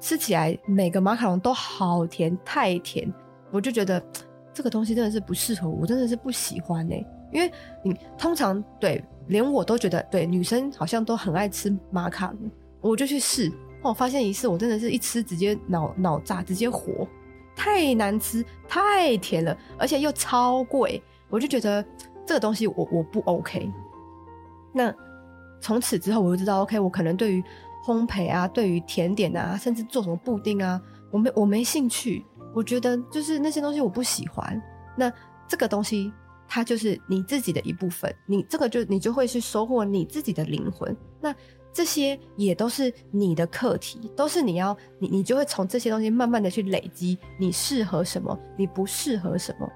[0.00, 3.10] 吃起来每个马卡龙都好甜，太甜，
[3.50, 4.04] 我就觉得
[4.52, 7.02] 这个东西真的是不适合我，真的是不喜欢哎。
[7.32, 7.50] 因为
[7.82, 12.50] 你通常对连我都觉得对女生好像都很爱吃马卡龙，
[12.80, 13.52] 我就去试，
[13.82, 17.06] 我发现一试我真的是一吃直接脑脑炸，直接火，
[17.54, 21.84] 太难吃，太甜了，而且又超贵，我就觉得
[22.26, 23.70] 这个东西我我不 OK。
[24.72, 24.94] 那
[25.60, 27.42] 从此之后我就知道 OK，我可能对于。
[27.86, 32.24] 烘焙啊，对于甜点啊，甚至做什么布丁啊，我没我没兴趣。
[32.54, 34.58] 我觉得就是那些东西我不喜欢。
[34.96, 35.12] 那
[35.46, 36.10] 这个东西
[36.54, 40.96] 它就是你自己的一部分，你这个就你就会去收获你自己的灵魂。
[41.20, 41.34] 那
[41.72, 49.68] 这些也都是你的课题，都是你要你你就会从这些东西慢慢的去累积，你适合什么，你不适合什么。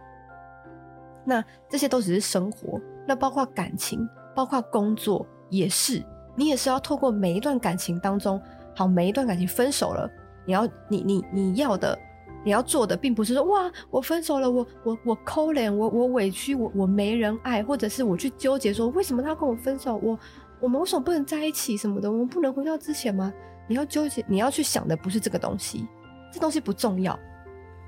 [1.25, 6.01] 那这些都只是生活，那包括感情，包括工作也是。
[6.37, 8.41] 你也是要透过每一段感情当中，
[8.77, 10.09] 好，每一段感情分手了，
[10.47, 11.99] 你要你你你要的，
[12.45, 20.19] 你要做的，并不是说哇，我分手了，我我我抠脸，我我委屈，我我没人爱，或者是我去纠结说为什么他跟我分手，我
[20.61, 23.33] 我们为什么不能在一起什么的，我们不能回到之前吗？
[23.67, 25.87] 你要纠结，你要去想的不是这个东西，
[26.33, 27.19] 这东西不重要，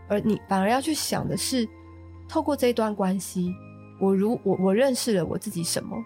[0.08, 1.68] 而你反而要去想的是，
[2.28, 3.52] 透过这一段关系，
[4.00, 5.96] 我如我我认识了我自己什么，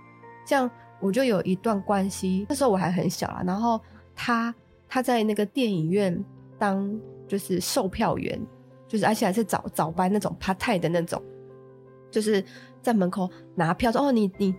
[0.47, 0.71] 这样。
[1.01, 3.43] 我就有一段关系，那时候我还很小啊。
[3.45, 3.79] 然后
[4.15, 4.55] 他
[4.89, 6.25] 他在那个电影院
[6.59, 6.99] 当
[7.35, 8.41] 就是售票员，
[8.87, 11.21] 就是而且还是早早班那种 part time 的那种，
[12.13, 12.45] 就是
[12.81, 14.55] 在门口拿票说哦，你你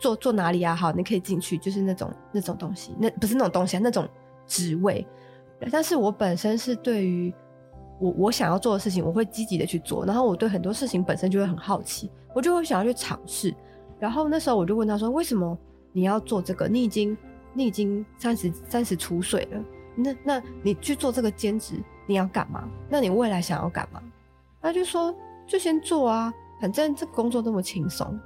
[0.00, 0.74] 坐坐哪里啊？
[0.74, 4.08] 好，你可以进去，就是那种那种东西，那不是那种东西啊，那种
[4.44, 5.06] 职位。
[5.70, 7.32] 但是我本身是对于
[8.00, 10.04] 我我想要做的事情，我会积极的去做。
[10.04, 13.54] 然后我对很多事情本身就会很好奇，我就会想要去尝试。
[14.00, 15.56] 然后那时候我就问他说，为什么？
[15.92, 17.16] 你要做这个，你已经
[17.54, 19.64] 你已经三十三十出岁了，
[19.94, 22.68] 那那你去做这个兼职，你要干嘛？
[22.88, 24.02] 那你未来想要干嘛？
[24.60, 25.14] 他就说
[25.46, 28.18] 就先做啊，反正这个工作那么轻松。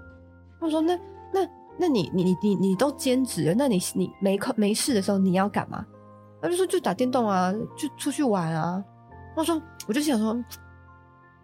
[0.61, 0.99] 我说那
[1.33, 5.85] 那那你你你你你都兼职了，那你你没空没事的时候你要干嘛？
[6.41, 8.83] 他就说就打电动啊，就出去玩啊。
[9.35, 10.45] 我说我就想说，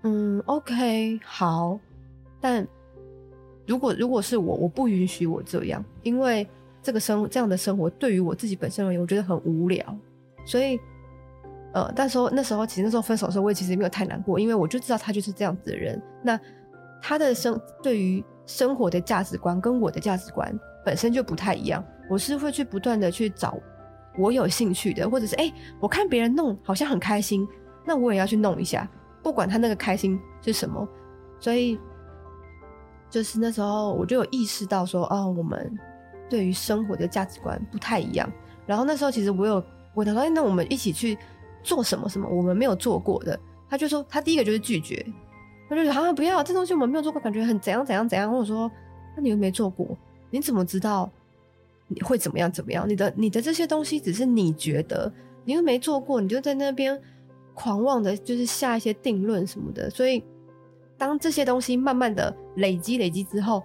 [0.02, 1.78] 嗯，OK，好，
[2.40, 2.66] 但。
[3.68, 6.48] 如果如果是我，我不允许我这样，因为
[6.80, 9.84] 这个生这样的生活对于我自己本身而言，我觉得很无聊。
[10.44, 10.78] 所以，
[11.72, 16.00] 呃，但是那时候其实那时候分手的时候，我也其实没有太难过，因为我就知道他就是这样子的人。
[16.22, 16.38] 那
[17.02, 20.52] 他的生对于生活的价值观跟我的价值观
[20.84, 21.84] 本身就不太一样。
[22.08, 23.58] 我是会去不断的去找
[24.16, 27.46] 我有兴趣的，或者是哎、我看别人弄好像很开心，
[27.84, 28.88] 那我也要去弄一下，
[29.22, 30.88] 不管他那个开心是什么。
[31.40, 31.78] 所以。
[33.08, 35.72] 就是那时候，我就有意识到说，哦，我们
[36.28, 38.28] 对于生活的价值观不太一样。
[38.66, 39.64] 然后那时候，其实我有
[39.94, 41.16] 我他说，哎，那我们一起去
[41.66, 42.28] 做什么什么？
[42.28, 43.38] 我们没有做过的。
[43.68, 45.04] 他就说，他第一个就是拒绝，
[45.68, 48.30] 他就说，啊，不要，这东西我们没有做过，感觉很怎样怎样怎样。
[48.30, 48.70] 或者说，
[49.16, 49.98] 那你又没做过，
[50.30, 51.10] 你怎么知道
[51.88, 52.88] 你会怎么样怎么样？
[52.88, 55.12] 你的你的这些东西只是你觉得，
[55.44, 57.00] 你又没做过，你就在那边
[57.54, 60.22] 狂妄的，就是下一些定论什么的，所以。
[60.98, 63.62] 当这些东西慢慢的累积累积之后，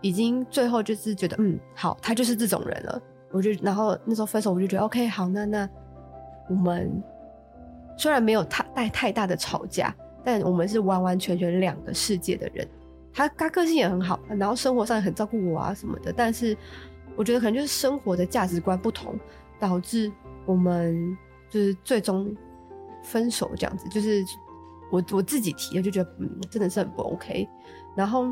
[0.00, 3.02] 已经最后就是觉得，嗯，好，他就是这种人了。
[3.30, 5.68] 我就然后那时候分手，我就觉得，OK，好，那那
[6.48, 6.90] 我们
[7.96, 12.68] 虽然没有太带太大的吵架，但我们是完完全全两个世界的人。
[13.12, 16.12] 他他个性也很好，然后生活上也很照顾我啊什么的。
[16.12, 16.56] 但是
[17.14, 19.18] 我觉得可能就是生活的价值观不同，
[19.60, 20.10] 导致
[20.46, 21.16] 我们
[21.50, 22.34] 就是最终
[23.02, 23.86] 分手这样子。
[23.90, 24.24] 就是
[24.90, 27.46] 我我自己提的，就觉得嗯，真的是很不 OK。
[27.94, 28.26] 然后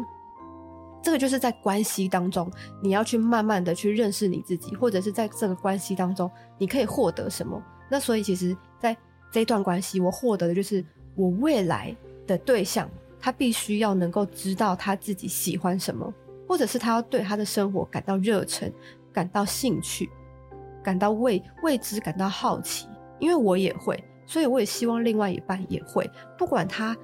[1.02, 2.50] 这个就是在关系当中，
[2.82, 7.62] 你要去慢慢的去认识你自己，或者是在这个关系当中，你可以获得什么。
[7.90, 8.96] 那所以其实，在
[9.30, 11.94] 这段关系，我获得的就是我未来
[12.26, 12.88] 的对象。
[13.22, 16.10] 他必须要能够知道他自己喜欢什么，
[16.48, 18.72] 或者是他要对他的生活感到热忱、
[19.12, 20.08] 感到兴趣、
[20.82, 22.88] 感到未未知、感到好奇。
[23.18, 26.10] 因为我也会，所以我也希望另外一半也会。
[26.38, 26.96] 不管他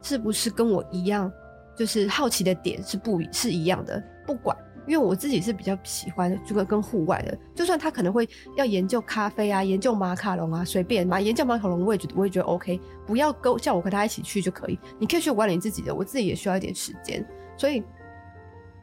[0.00, 1.30] 是不是跟我一样，
[1.76, 4.56] 就是好奇的点是不是一样的，不管。
[4.88, 8.26] 因为我自己是比较喜欢这个跟户外的，就算他可能会
[8.56, 17.22] 要研究咖啡啊，研究马卡龙啊，随便嘛，研究马卡龙我也觉得我也觉得 OK，不要跟叫我跟他一起去就可以，你可以去玩你自己的，我自己也需要一点时间，
[17.54, 17.84] 所以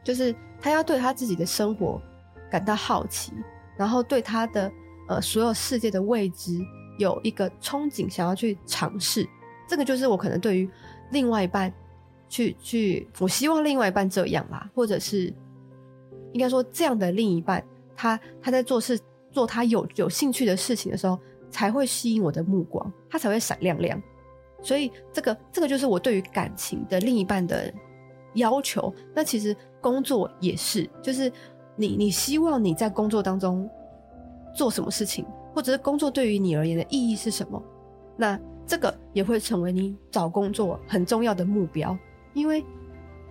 [0.04, 2.00] 就是他要对他自己的生活
[2.48, 3.32] 感到好奇，
[3.76, 4.70] 然后对他的
[5.08, 6.56] 呃所有世界的未知
[6.98, 9.28] 有一个憧憬，想要去尝试，
[9.68, 10.70] 这个就是我可能对于
[11.10, 11.74] 另外一半
[12.28, 15.34] 去去，我希望另外一半这样啦，或者是。
[16.36, 17.64] 应该说，这样的另一半，
[17.96, 19.00] 他他在做事
[19.32, 21.18] 做他有有兴趣的事情的时候，
[21.50, 23.98] 才会吸引我的目光，他才会闪亮亮。
[24.60, 27.72] 所以，这个这个就是我对于感情的另一半的
[28.34, 28.92] 要求。
[29.14, 31.32] 那其实工作也是，就是
[31.74, 33.66] 你你希望你在工作当中
[34.54, 35.24] 做什么事情，
[35.54, 37.62] 或者是工作对于你而言的意义是什么？
[38.14, 41.96] 那这个也会成为你找工作很重要的目标。
[42.34, 42.62] 因为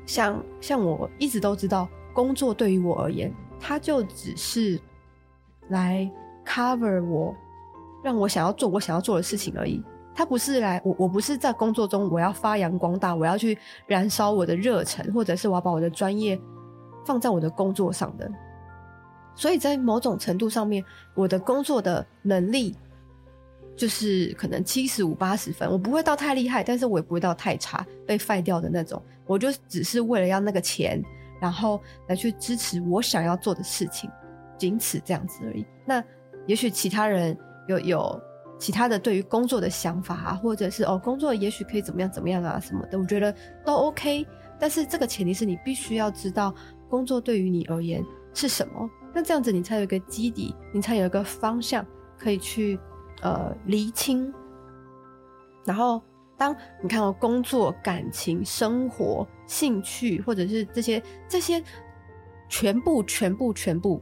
[0.08, 1.88] 像像我一直都知道。
[2.16, 4.80] 工作对于我而言，它就只是
[5.68, 6.10] 来
[6.46, 7.36] cover 我，
[8.02, 9.84] 让我想要做我想要做的事情而已。
[10.16, 16.40] 它不是来我，我不是在工作中我要发扬光大，我要去燃烧我的热忱，或者是我要把我的专业
[17.06, 18.32] 放在我的工作上的。
[19.36, 20.82] 所以在某种程度上面，
[21.16, 22.74] 我的工作的能力
[23.76, 29.02] 就是可能七十五八十分，我不会到太厉害，但是我也不会到太差，被废掉的那种。
[29.26, 31.04] 我就只是为了要那个钱。
[31.46, 34.10] 然后来去支持我想要做的事情，
[34.58, 35.64] 仅此这样子而已。
[35.86, 36.04] 那
[36.48, 37.38] 也许其他人
[37.68, 38.20] 有有
[38.58, 43.32] 其他的对于工作的想法啊，或者是哦，工作也许可以怎么样怎么样啊什么的，我觉得
[43.64, 44.26] 都 OK。
[44.60, 46.52] 但是这个前提是你必须要知道
[46.90, 51.86] 工作对于你而言是什么，那这样子你才有一个基底，你才有一个方向
[52.18, 52.80] 可以去
[53.22, 54.34] 呃厘清，
[55.64, 56.02] 然后。
[56.38, 61.64] 当你看到工作、感情、生活、兴趣，或者是这些这些
[62.50, 64.02] 全部、全部、全部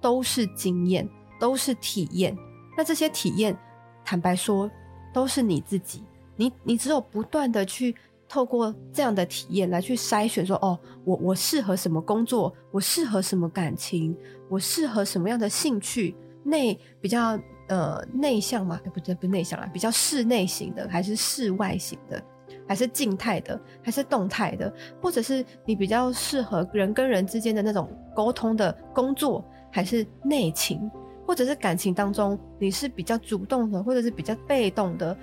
[0.00, 1.08] 都是经验，
[1.38, 2.36] 都是体验。
[2.76, 3.56] 那这些体验，
[4.04, 4.70] 坦白说，
[5.12, 6.02] 都是你自己。
[6.36, 7.94] 你你只有不断的去
[8.28, 14.16] 透过这样的体验来去筛选说，哦，我我适合什么工作，我适合什么感情，
[14.48, 17.38] 我适合什么样的兴趣，内比较。
[17.68, 18.80] 呃，内向嘛？
[18.92, 22.22] 不对，不内向啦，比较室内型的，还是室外型的，
[22.66, 24.72] 还是静态的，还是动态的？
[25.00, 30.90] 或者是你比较适合人跟人之间的那种沟通的工作，还是内情？
[31.26, 35.14] 或者是感情当中你是比较主动的，或者是比较被动的？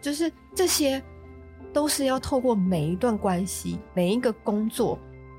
[0.00, 1.02] 就是这些，
[1.72, 4.96] 都是要透过每一段关系、每一个工作，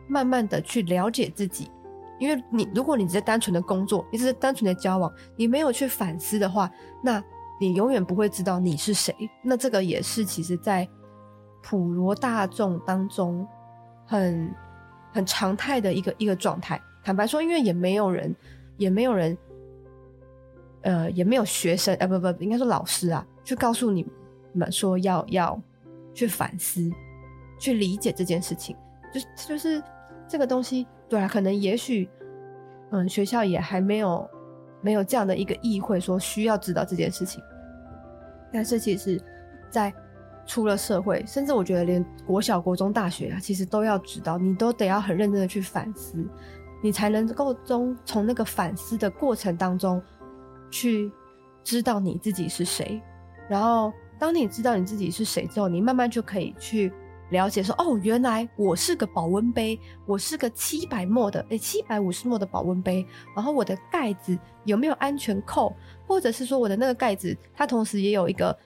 [0.09, 1.71] 慢慢的去了解自己。
[2.19, 6.69] 因为你，如果你只是单纯的工作，你只是单纯的交往，你没有去反思的话，
[7.01, 7.23] 那
[7.59, 9.15] 你永远不会知道你是谁。
[9.41, 10.87] 那这个也是其实，在
[11.63, 13.47] 普罗大众当中
[14.05, 14.53] 很
[15.13, 16.79] 很常态的一个一个状态。
[17.03, 18.35] 坦白说，因为也没有人，
[18.77, 19.37] 也没有人，
[20.81, 24.05] 呃，也没有学生，呃，不不，应该说老师啊，去告诉你
[24.53, 25.61] 们说要要
[26.13, 26.91] 去反思，
[27.57, 28.75] 去理解这件事情，
[29.13, 29.81] 就就是
[30.27, 30.85] 这个东西。
[31.09, 32.07] 对啊，可能也许，
[32.91, 34.29] 嗯，学校也还没有
[34.79, 37.43] 没有这样的一个议会说需要知道这件事情。
[38.53, 39.19] 但是其实，
[39.71, 39.91] 在
[40.45, 46.23] 出了社会，甚至我觉得连国小、国中、大学啊，其实都要知道，你都得要很认真的去反思，
[46.83, 50.01] 你才能够从从那个反思的过程当中
[50.69, 51.11] 去
[51.63, 53.01] 知道你自己是谁。
[53.49, 56.93] 然后，当你知道你自己是谁之后，你慢慢就可以去。
[57.29, 63.05] 了解说哦，原来我是个保温杯，我是个七百墨的，诶七百五十墨的保温杯。
[63.35, 65.75] 然后我的盖子有没有安全扣？
[66.07, 68.57] 或者是说我的那个盖子，它同时也有一个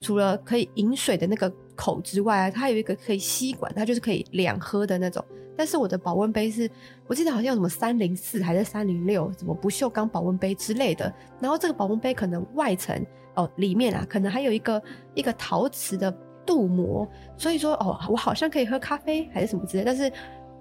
[0.00, 5.24] 除了可以饮水的那个口之外，它有一个可以吸管，它就是可以两喝的那种。
[5.56, 6.68] 但是我的保温杯是，
[7.06, 11.10] 我记得好像有什么三零四还是三零六，什么不锈钢保温杯之类的。
[11.40, 13.02] 然后这个保温杯可能外层
[13.34, 14.82] 哦，里面啊可能还有一个
[15.14, 16.14] 一个陶瓷的
[16.44, 20.12] 镀膜，所以说哦，我好像可以喝咖啡还是什么之类，但是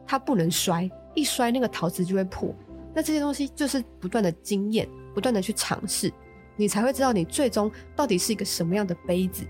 [0.05, 2.53] 它不能摔，一摔那个陶瓷就会破。
[2.93, 6.11] 那这些东西就是不断的经验，不断的去尝试，
[6.55, 9.43] 你才会知道你最终到底是一个什么样的杯子。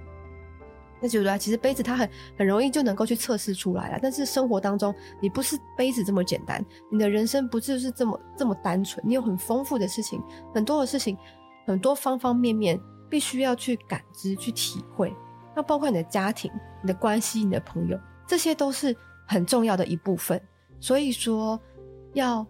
[1.01, 10.21] 那觉得其实杯子它很很容易就能够去测试出来了，但是生活当中你不是杯子这么简单，你的人生不就是这么这么单纯，你有很丰富的事情，
[10.53, 11.17] 很多的事情，
[11.67, 12.79] 很多方方面面
[13.09, 15.13] 必须要去感知、去体会。
[15.55, 16.51] 那包括你的家庭、
[16.81, 18.95] 你的关系、你的朋友，这些都是
[19.27, 20.41] 很重要的一部分。
[20.79, 21.59] 所以说，
[22.13, 22.45] 要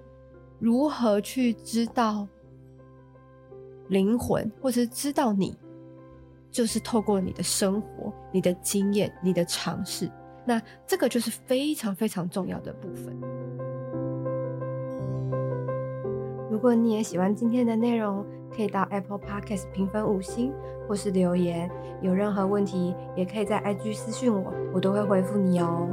[0.59, 2.27] 如何去知道
[3.89, 5.57] 灵魂，或者是知道你？
[6.49, 10.07] 就是透过你的生活、你的经验、你的尝试，
[10.45, 13.19] 那这个就是非常非常重要的部分。
[16.51, 18.23] 如果你也喜欢今天的内容，
[18.55, 20.53] 可以到 Apple Podcast 评分五星，
[20.87, 21.69] 或是留言。
[22.01, 25.87] 有任何问题，也可以在 IG 私讯我，我都会回复你哦。